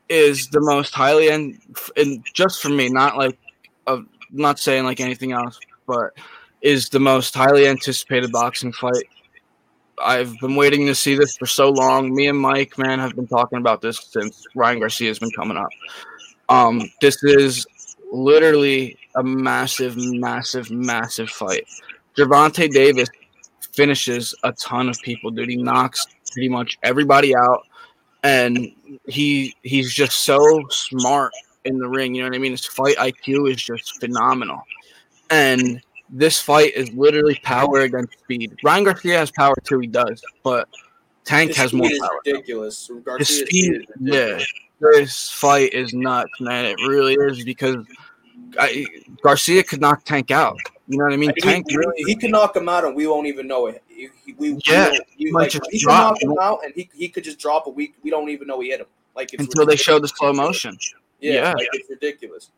is 0.09 0.47
the 0.49 0.61
most 0.61 0.93
highly 0.93 1.29
and 1.29 1.59
and 1.97 2.23
just 2.33 2.61
for 2.61 2.69
me, 2.69 2.89
not 2.89 3.17
like 3.17 3.37
of 3.87 4.05
not 4.31 4.59
saying 4.59 4.83
like 4.83 4.99
anything 4.99 5.31
else, 5.31 5.59
but 5.87 6.11
is 6.65 6.89
the 6.89 6.99
most 6.99 7.35
highly 7.35 7.67
anticipated 7.67 8.31
boxing 8.31 8.73
fight. 8.73 9.07
I've 10.03 10.35
been 10.39 10.55
waiting 10.55 10.87
to 10.87 10.95
see 10.95 11.15
this 11.15 11.37
for 11.37 11.45
so 11.45 11.69
long. 11.69 12.13
Me 12.13 12.27
and 12.27 12.39
Mike, 12.39 12.75
man, 12.79 12.97
have 12.97 13.15
been 13.15 13.27
talking 13.27 13.59
about 13.59 13.81
this 13.81 14.09
since 14.11 14.43
Ryan 14.55 14.79
Garcia 14.79 15.09
has 15.09 15.19
been 15.19 15.29
coming 15.31 15.57
up. 15.57 15.69
Um, 16.49 16.81
this 17.01 17.23
is 17.23 17.67
literally 18.11 18.97
a 19.15 19.23
massive, 19.23 19.95
massive, 19.95 20.71
massive 20.71 21.29
fight. 21.29 21.67
Gervonta 22.17 22.67
Davis 22.67 23.09
finishes 23.73 24.33
a 24.43 24.51
ton 24.53 24.89
of 24.89 24.99
people, 25.03 25.29
dude. 25.29 25.49
He 25.49 25.57
knocks 25.57 26.03
pretty 26.31 26.49
much 26.49 26.79
everybody 26.81 27.35
out, 27.35 27.61
and 28.23 28.71
he 29.07 29.55
he's 29.61 29.93
just 29.93 30.21
so 30.21 30.39
smart 30.71 31.31
in 31.63 31.77
the 31.77 31.87
ring. 31.87 32.15
You 32.15 32.23
know 32.23 32.29
what 32.29 32.35
I 32.35 32.39
mean? 32.39 32.53
His 32.53 32.65
fight 32.65 32.97
IQ 32.97 33.51
is 33.51 33.61
just 33.61 33.99
phenomenal, 33.99 34.63
and 35.29 35.79
this 36.09 36.39
fight 36.41 36.73
is 36.75 36.91
literally 36.93 37.39
power 37.43 37.81
against 37.81 38.19
speed. 38.19 38.55
Ryan 38.63 38.83
Garcia 38.83 39.17
has 39.17 39.31
power 39.31 39.55
too. 39.63 39.79
He 39.79 39.87
does, 39.87 40.21
but 40.43 40.67
Tank 41.23 41.49
His 41.49 41.57
has 41.57 41.73
more 41.73 41.89
power. 41.99 42.19
ridiculous. 42.25 42.89
Garcia's 43.03 43.39
speed, 43.39 43.73
is 43.75 43.85
yeah. 43.99 44.39
This 44.81 45.31
fight 45.31 45.73
is 45.73 45.93
nuts, 45.93 46.29
man. 46.39 46.65
It 46.65 46.75
really 46.87 47.13
is 47.15 47.43
because 47.43 47.77
I, 48.59 48.85
Garcia 49.23 49.63
could 49.63 49.81
knock 49.81 50.03
Tank 50.03 50.31
out. 50.31 50.57
You 50.87 50.97
know 50.99 51.05
what 51.05 51.13
I 51.13 51.17
mean? 51.17 51.31
He- 51.35 51.41
Tank 51.41 51.65
he, 51.69 51.77
really. 51.77 52.03
he 52.03 52.15
could 52.15 52.29
knock 52.29 52.55
him 52.55 52.69
out 52.69 52.83
and 52.85 52.95
we 52.95 53.07
won't 53.07 53.25
even 53.25 53.47
know 53.47 53.67
it. 53.67 53.81
He, 53.87 54.09
we, 54.37 54.53
we 54.53 54.61
Yeah, 54.67 54.85
don't- 54.89 55.07
he 55.15 55.25
we- 55.25 55.31
like, 55.31 55.49
just 55.49 55.65
he 55.71 55.79
could 55.79 55.85
drop. 55.85 56.11
knock 56.11 56.21
him 56.21 56.37
out 56.39 56.59
and 56.63 56.73
he, 56.75 56.89
he 56.93 57.07
could 57.09 57.23
just 57.23 57.39
drop 57.39 57.65
a 57.67 57.69
week. 57.71 57.95
We 58.03 58.11
don't 58.11 58.29
even 58.29 58.47
know 58.47 58.59
he 58.59 58.69
hit 58.69 58.81
him. 58.81 58.87
Like 59.15 59.31
until 59.39 59.65
they 59.65 59.77
show 59.77 59.97
the 59.97 60.09
slow 60.09 60.33
motion. 60.33 60.77
Yeah, 61.21 61.33
yeah. 61.33 61.53
like 61.53 61.69
it's 61.73 61.89
ridiculous. 61.89 62.51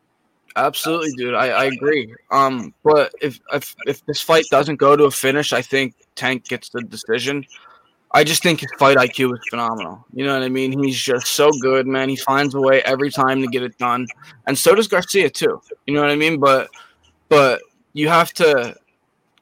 Absolutely, 0.56 1.12
dude. 1.12 1.34
I, 1.34 1.48
I 1.48 1.64
agree. 1.66 2.14
Um, 2.30 2.74
but 2.82 3.12
if, 3.20 3.40
if 3.52 3.74
if 3.86 4.04
this 4.06 4.20
fight 4.20 4.44
doesn't 4.50 4.76
go 4.76 4.96
to 4.96 5.04
a 5.04 5.10
finish, 5.10 5.52
I 5.52 5.62
think 5.62 5.94
Tank 6.14 6.44
gets 6.48 6.68
the 6.70 6.82
decision. 6.82 7.44
I 8.12 8.24
just 8.24 8.42
think 8.42 8.60
his 8.60 8.70
fight 8.78 8.96
IQ 8.96 9.34
is 9.34 9.40
phenomenal. 9.50 10.04
You 10.14 10.24
know 10.24 10.32
what 10.32 10.42
I 10.42 10.48
mean? 10.48 10.82
He's 10.82 10.98
just 10.98 11.28
so 11.28 11.50
good, 11.60 11.86
man. 11.86 12.08
He 12.08 12.16
finds 12.16 12.54
a 12.54 12.60
way 12.60 12.82
every 12.82 13.10
time 13.10 13.42
to 13.42 13.46
get 13.48 13.62
it 13.62 13.76
done, 13.78 14.06
and 14.46 14.56
so 14.56 14.74
does 14.74 14.88
Garcia 14.88 15.30
too. 15.30 15.60
You 15.86 15.94
know 15.94 16.00
what 16.00 16.10
I 16.10 16.16
mean? 16.16 16.40
But 16.40 16.70
but 17.28 17.60
you 17.92 18.08
have 18.08 18.32
to 18.34 18.74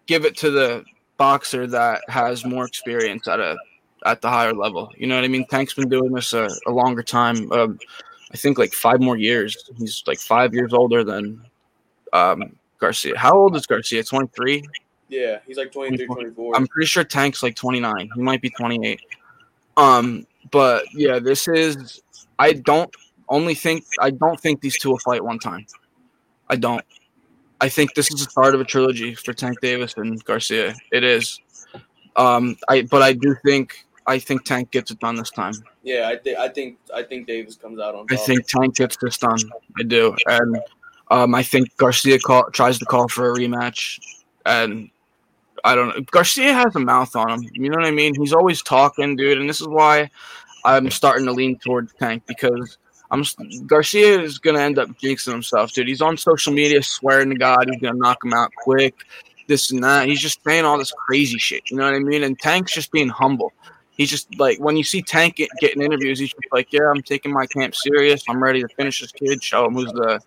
give 0.07 0.25
it 0.25 0.37
to 0.39 0.51
the 0.51 0.85
boxer 1.17 1.67
that 1.67 2.03
has 2.09 2.45
more 2.45 2.67
experience 2.67 3.29
at 3.29 3.41
a 3.41 3.57
at 4.05 4.21
the 4.21 4.29
higher 4.29 4.53
level. 4.53 4.93
You 4.97 5.07
know 5.07 5.15
what 5.17 5.25
I 5.25 5.29
mean? 5.29 5.47
Tank's 5.47 5.75
been 5.75 5.89
doing 5.89 6.13
this 6.13 6.33
a, 6.33 6.49
a 6.67 6.71
longer 6.71 7.03
time. 7.03 7.51
Um, 7.53 7.79
I 8.33 8.37
think 8.37 8.59
like 8.59 8.73
five 8.73 9.01
more 9.01 9.17
years. 9.17 9.57
He's 9.79 10.03
like 10.07 10.19
five 10.19 10.53
years 10.55 10.73
older 10.73 11.05
than 11.05 11.41
um, 12.13 12.57
Garcia. 12.79 13.17
How 13.17 13.37
old 13.37 13.57
is 13.57 13.67
Garcia? 13.67 14.03
Twenty 14.05 14.29
three. 14.35 14.65
Yeah, 15.09 15.39
he's 15.47 15.57
like 15.57 15.71
23, 15.71 16.05
24. 16.07 16.57
I'm 16.57 16.67
pretty 16.67 16.87
sure 16.87 17.05
Tank's 17.05 17.43
like 17.43 17.55
29. 17.55 18.11
He 18.13 18.21
might 18.21 18.43
be 18.43 18.51
28. 18.51 19.01
Um, 19.77 20.27
but 20.51 20.85
yeah, 20.93 21.19
this 21.19 21.49
is. 21.49 22.03
I 22.39 22.55
don't 22.55 22.93
only 23.29 23.55
think 23.55 23.85
I 24.01 24.11
don't 24.11 24.39
think 24.41 24.61
these 24.61 24.79
two 24.79 24.91
will 24.91 24.99
fight 24.99 25.23
one 25.23 25.39
time. 25.39 25.67
I 26.49 26.57
don't. 26.57 26.85
I 27.61 27.69
think 27.69 27.95
this 27.95 28.13
is 28.13 28.25
the 28.25 28.31
start 28.31 28.55
of 28.55 28.61
a 28.61 28.65
trilogy 28.65 29.15
for 29.15 29.33
Tank 29.33 29.61
Davis 29.61 29.95
and 29.97 30.23
Garcia. 30.25 30.75
It 30.93 31.05
is. 31.05 31.41
Um, 32.17 32.57
I 32.69 32.83
but 32.83 33.03
I 33.03 33.13
do 33.13 33.37
think 33.45 33.86
I 34.07 34.19
think 34.19 34.45
Tank 34.45 34.71
gets 34.71 34.91
it 34.91 35.01
done 35.01 35.17
this 35.17 35.31
time. 35.31 35.55
yeah, 35.83 36.09
I 36.09 36.17
think 36.17 36.39
I 36.39 36.49
think 36.49 36.79
I 36.95 37.03
think 37.03 37.27
Davis 37.27 37.57
comes 37.57 37.81
out 37.81 37.95
on 37.95 38.07
I 38.11 38.17
think 38.17 38.47
Tank 38.47 38.77
gets 38.77 38.97
this 38.97 39.19
done. 39.19 39.39
I 39.79 39.83
do, 39.83 40.15
and 40.27 40.59
um, 41.11 41.35
I 41.35 41.43
think 41.43 41.77
Garcia 41.77 42.19
call, 42.19 42.51
tries 42.51 42.79
to 42.79 42.85
call 42.85 43.09
for 43.09 43.31
a 43.31 43.35
rematch, 43.35 43.99
and 44.45 44.91
I 45.65 45.75
don't 45.75 45.89
know. 45.89 46.03
Garcia 46.11 46.53
has 46.53 46.75
a 46.77 46.81
mouth 46.81 47.15
on 47.17 47.31
him. 47.31 47.51
You 47.53 47.69
know 47.69 47.79
what 47.79 47.87
I 47.87 47.91
mean? 47.91 48.15
He's 48.15 48.33
always 48.33 48.63
talking, 48.63 49.17
dude, 49.17 49.39
and 49.39 49.49
this 49.49 49.61
is 49.61 49.69
why 49.69 50.11
I'm 50.65 50.91
starting 50.91 51.27
to 51.27 51.33
lean 51.33 51.59
towards 51.59 51.93
Tank 51.95 52.23
because 52.27 52.79
I'm 53.11 53.25
Garcia 53.67 54.21
is 54.21 54.39
gonna 54.39 54.61
end 54.61 54.79
up 54.79 54.89
jinxing 54.99 55.33
himself, 55.33 55.73
dude. 55.73 55.89
He's 55.89 56.03
on 56.03 56.17
social 56.17 56.53
media 56.53 56.83
swearing 56.83 57.31
to 57.31 57.37
God 57.37 57.69
he's 57.71 57.81
gonna 57.81 57.99
knock 57.99 58.25
him 58.25 58.33
out 58.33 58.51
quick, 58.63 58.95
this 59.47 59.71
and 59.71 59.83
that. 59.85 60.07
He's 60.07 60.21
just 60.21 60.43
saying 60.45 60.65
all 60.65 60.79
this 60.79 60.93
crazy 60.93 61.39
shit. 61.39 61.71
You 61.71 61.77
know 61.77 61.85
what 61.85 61.95
I 61.95 62.01
mean? 62.01 62.23
And 62.23 62.39
Tank's 62.39 62.73
just 62.73 62.93
being 62.93 63.09
humble. 63.09 63.53
He's 63.97 64.11
just 64.11 64.39
like 64.39 64.59
when 64.59 64.77
you 64.77 64.85
see 64.85 65.03
Tank 65.03 65.37
get, 65.37 65.49
getting 65.59 65.83
interviews, 65.83 66.19
he's 66.19 66.31
just 66.31 66.53
like, 66.53 66.73
"Yeah, 66.73 66.91
I'm 66.91 67.03
taking 67.03 67.33
my 67.33 67.47
camp 67.47 67.75
serious. 67.75 68.23
I'm 68.29 68.43
ready 68.43 68.61
to 68.61 68.69
finish 68.69 69.01
this 69.01 69.13
kid. 69.13 69.43
Show 69.43 69.67
him 69.67 69.75
who's 69.75 69.93
the 69.93 70.21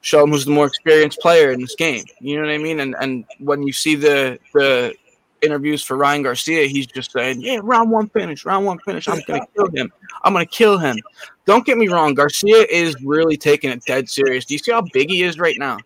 show 0.00 0.24
him 0.24 0.30
who's 0.30 0.46
the 0.46 0.50
more 0.50 0.66
experienced 0.66 1.20
player 1.20 1.52
in 1.52 1.60
this 1.60 1.74
game." 1.74 2.04
You 2.20 2.36
know 2.36 2.46
what 2.46 2.52
I 2.52 2.58
mean? 2.58 2.80
And 2.80 2.96
and 3.00 3.24
when 3.38 3.62
you 3.62 3.72
see 3.72 3.96
the 3.96 4.38
the 4.54 4.94
interviews 5.42 5.82
for 5.82 5.96
Ryan 5.96 6.22
Garcia, 6.22 6.66
he's 6.66 6.86
just 6.86 7.12
saying, 7.12 7.42
"Yeah, 7.42 7.60
round 7.62 7.90
one 7.90 8.08
finish, 8.08 8.46
round 8.46 8.64
one 8.64 8.78
finish. 8.78 9.06
I'm 9.08 9.20
gonna 9.26 9.46
kill 9.54 9.68
him. 9.74 9.92
I'm 10.24 10.32
gonna 10.32 10.46
kill 10.46 10.78
him." 10.78 10.96
Don't 11.44 11.66
get 11.66 11.76
me 11.76 11.88
wrong, 11.88 12.14
Garcia 12.14 12.64
is 12.70 12.96
really 13.04 13.36
taking 13.36 13.70
it 13.70 13.84
dead 13.84 14.08
serious. 14.08 14.44
Do 14.44 14.54
you 14.54 14.58
see 14.58 14.72
how 14.72 14.82
big 14.92 15.10
he 15.10 15.22
is 15.22 15.38
right 15.38 15.58
now? 15.58 15.78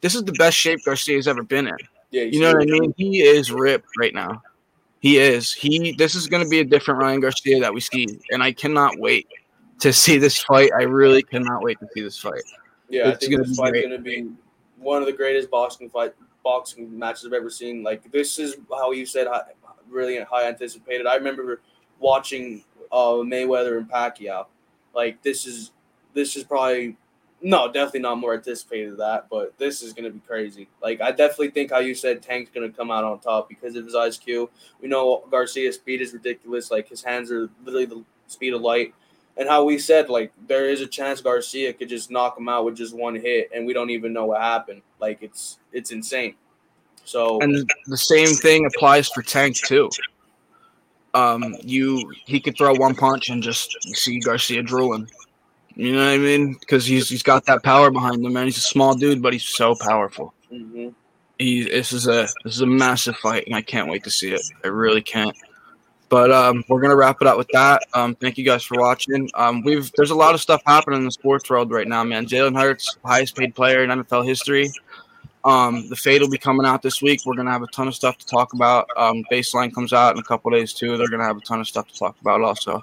This 0.00 0.14
is 0.14 0.24
the 0.24 0.32
best 0.32 0.56
shape 0.56 0.78
Garcia's 0.84 1.26
ever 1.26 1.42
been 1.42 1.66
in. 1.66 1.76
yeah, 2.12 2.22
You 2.22 2.40
know 2.40 2.52
what 2.52 2.62
I 2.62 2.66
mean? 2.66 2.94
He 2.96 3.20
is 3.20 3.50
ripped 3.50 3.88
right 3.98 4.14
now. 4.14 4.40
He 5.06 5.18
is. 5.18 5.52
He. 5.52 5.92
This 5.92 6.16
is 6.16 6.26
going 6.26 6.42
to 6.42 6.48
be 6.48 6.58
a 6.58 6.64
different 6.64 7.00
Ryan 7.00 7.20
Garcia 7.20 7.60
that 7.60 7.72
we 7.72 7.80
see, 7.80 8.08
and 8.32 8.42
I 8.42 8.50
cannot 8.50 8.98
wait 8.98 9.28
to 9.78 9.92
see 9.92 10.18
this 10.18 10.42
fight. 10.42 10.72
I 10.76 10.82
really 10.82 11.22
cannot 11.22 11.62
wait 11.62 11.78
to 11.78 11.86
see 11.94 12.02
this 12.02 12.18
fight. 12.18 12.42
Yeah, 12.88 13.10
I 13.10 13.14
think 13.14 13.30
gonna 13.30 13.44
this 13.44 13.56
fight's 13.56 13.80
gonna 13.82 13.98
be 14.00 14.28
one 14.78 15.02
of 15.02 15.06
the 15.06 15.12
greatest 15.12 15.48
boxing 15.48 15.88
fight 15.88 16.12
boxing 16.42 16.98
matches 16.98 17.24
I've 17.24 17.34
ever 17.34 17.50
seen. 17.50 17.84
Like 17.84 18.10
this 18.10 18.40
is 18.40 18.56
how 18.68 18.90
you 18.90 19.06
said 19.06 19.28
really 19.88 20.18
high 20.24 20.48
anticipated. 20.48 21.06
I 21.06 21.14
remember 21.14 21.60
watching 22.00 22.64
uh, 22.90 23.22
Mayweather 23.22 23.78
and 23.78 23.88
Pacquiao. 23.88 24.46
Like 24.92 25.22
this 25.22 25.46
is 25.46 25.70
this 26.14 26.34
is 26.34 26.42
probably 26.42 26.96
no, 27.42 27.70
definitely 27.70 28.00
not 28.00 28.18
more 28.18 28.34
anticipated 28.34 28.92
than 28.92 28.98
that, 28.98 29.28
but 29.30 29.56
this 29.58 29.82
is 29.82 29.92
gonna 29.92 30.10
be 30.10 30.20
crazy. 30.20 30.68
Like 30.82 31.00
I 31.00 31.10
definitely 31.10 31.50
think 31.50 31.70
how 31.70 31.80
you 31.80 31.94
said 31.94 32.22
Tank's 32.22 32.50
gonna 32.52 32.70
come 32.70 32.90
out 32.90 33.04
on 33.04 33.18
top 33.18 33.48
because 33.48 33.76
of 33.76 33.84
his 33.84 33.94
IQ. 33.94 34.48
We 34.80 34.88
know 34.88 35.24
Garcia's 35.30 35.76
speed 35.76 36.00
is 36.00 36.12
ridiculous. 36.12 36.70
Like 36.70 36.88
his 36.88 37.02
hands 37.02 37.30
are 37.30 37.48
literally 37.64 37.86
the 37.86 38.04
speed 38.28 38.54
of 38.54 38.62
light 38.62 38.94
and 39.36 39.48
how 39.48 39.64
we 39.64 39.78
said 39.78 40.08
like 40.08 40.32
there 40.46 40.68
is 40.68 40.80
a 40.80 40.86
chance 40.86 41.20
Garcia 41.20 41.72
could 41.72 41.88
just 41.88 42.10
knock 42.10 42.38
him 42.38 42.48
out 42.48 42.64
with 42.64 42.76
just 42.76 42.94
one 42.94 43.14
hit, 43.14 43.50
and 43.54 43.66
we 43.66 43.72
don't 43.72 43.90
even 43.90 44.12
know 44.12 44.26
what 44.26 44.40
happened. 44.40 44.82
Like 45.00 45.18
it's 45.22 45.58
it's 45.72 45.90
insane. 45.90 46.34
So 47.04 47.40
And 47.40 47.70
the 47.86 47.96
same 47.96 48.28
thing 48.28 48.66
applies 48.66 49.08
for 49.08 49.22
Tank 49.22 49.56
too. 49.56 49.90
um, 51.14 51.54
you 51.62 52.12
he 52.24 52.40
could 52.40 52.56
throw 52.56 52.74
one 52.74 52.94
punch 52.94 53.28
and 53.28 53.42
just 53.42 53.76
see 53.94 54.18
Garcia 54.20 54.62
drooling. 54.62 55.08
You 55.76 55.92
know 55.92 55.98
what 55.98 56.14
I 56.14 56.18
mean? 56.18 56.54
Because 56.58 56.86
he's 56.86 57.08
he's 57.10 57.22
got 57.22 57.44
that 57.46 57.62
power 57.62 57.90
behind 57.90 58.24
him, 58.24 58.32
man. 58.32 58.46
He's 58.46 58.56
a 58.56 58.62
small 58.62 58.94
dude, 58.94 59.22
but 59.22 59.34
he's 59.34 59.46
so 59.46 59.74
powerful. 59.74 60.32
Mm-hmm. 60.50 60.88
He 61.38 61.64
this 61.64 61.92
is 61.92 62.08
a 62.08 62.26
this 62.44 62.54
is 62.54 62.62
a 62.62 62.66
massive 62.66 63.16
fight, 63.16 63.44
and 63.46 63.54
I 63.54 63.60
can't 63.60 63.88
wait 63.90 64.02
to 64.04 64.10
see 64.10 64.32
it. 64.32 64.40
I 64.64 64.68
really 64.68 65.02
can't. 65.02 65.36
But 66.08 66.32
um, 66.32 66.64
we're 66.68 66.80
gonna 66.80 66.96
wrap 66.96 67.18
it 67.20 67.26
up 67.26 67.36
with 67.36 67.48
that. 67.52 67.82
Um, 67.92 68.14
thank 68.14 68.38
you 68.38 68.44
guys 68.44 68.62
for 68.62 68.80
watching. 68.80 69.28
Um, 69.34 69.62
we've 69.62 69.92
there's 69.96 70.10
a 70.12 70.14
lot 70.14 70.34
of 70.34 70.40
stuff 70.40 70.62
happening 70.64 71.00
in 71.00 71.04
the 71.04 71.10
sports 71.10 71.50
world 71.50 71.70
right 71.70 71.86
now, 71.86 72.02
man. 72.04 72.26
Jalen 72.26 72.58
Hurts, 72.58 72.96
highest 73.04 73.36
paid 73.36 73.54
player 73.54 73.84
in 73.84 73.90
NFL 73.90 74.24
history. 74.24 74.72
Um, 75.44 75.88
the 75.90 75.96
fade 75.96 76.22
will 76.22 76.30
be 76.30 76.38
coming 76.38 76.64
out 76.64 76.80
this 76.80 77.02
week. 77.02 77.20
We're 77.26 77.36
gonna 77.36 77.52
have 77.52 77.62
a 77.62 77.68
ton 77.68 77.86
of 77.86 77.94
stuff 77.94 78.16
to 78.16 78.26
talk 78.26 78.54
about. 78.54 78.88
Um, 78.96 79.24
baseline 79.30 79.74
comes 79.74 79.92
out 79.92 80.14
in 80.14 80.20
a 80.20 80.24
couple 80.24 80.50
days 80.52 80.72
too. 80.72 80.96
They're 80.96 81.08
gonna 81.08 81.24
have 81.24 81.36
a 81.36 81.42
ton 81.42 81.60
of 81.60 81.68
stuff 81.68 81.88
to 81.88 81.98
talk 81.98 82.16
about 82.22 82.40
also. 82.40 82.82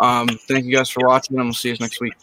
Um, 0.00 0.28
thank 0.48 0.64
you 0.64 0.72
guys 0.72 0.88
for 0.88 1.06
watching, 1.06 1.36
and 1.36 1.46
we'll 1.46 1.54
see 1.54 1.68
you 1.70 1.76
next 1.78 2.00
week. 2.00 2.14